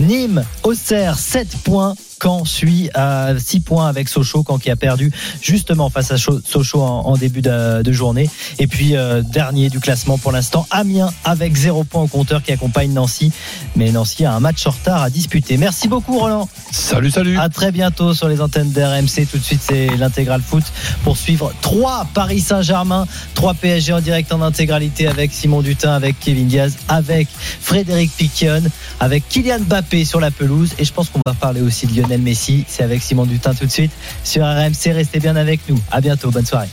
[0.00, 1.94] Nîmes, Auxerre, 7 points.
[2.22, 6.82] Caen suit à 6 points avec Sochaux, Caen qui a perdu justement face à Sochaux
[6.82, 8.28] en, en début de, de journée.
[8.58, 12.52] Et puis euh, dernier du classement pour l'instant, Amiens avec 0 points au compteur qui
[12.52, 13.32] accompagne Nancy.
[13.74, 15.56] Mais Nancy a un match en retard à disputer.
[15.56, 16.48] Merci beaucoup Roland.
[16.70, 17.38] Salut, salut.
[17.38, 19.26] À très bientôt sur les antennes d'RMC.
[19.30, 20.64] Tout de suite, c'est l'intégral foot
[21.04, 26.18] pour suivre 3 Paris Saint-Germain, 3 PSG en direct en intégralité avec Simon Dutin, avec
[26.20, 27.28] Kevin Diaz, avec
[27.60, 28.62] Frédéric Piquion,
[29.00, 30.70] avec Kylian Mbappé sur la pelouse.
[30.78, 31.92] Et je pense qu'on va parler aussi de
[32.22, 32.64] Messi.
[32.68, 33.92] C'est avec Simon Dutin tout de suite
[34.24, 34.92] sur RMC.
[34.92, 35.78] Restez bien avec nous.
[35.90, 36.30] À bientôt.
[36.30, 36.68] Bonne soirée.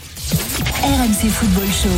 [0.84, 1.98] RMC Football Show.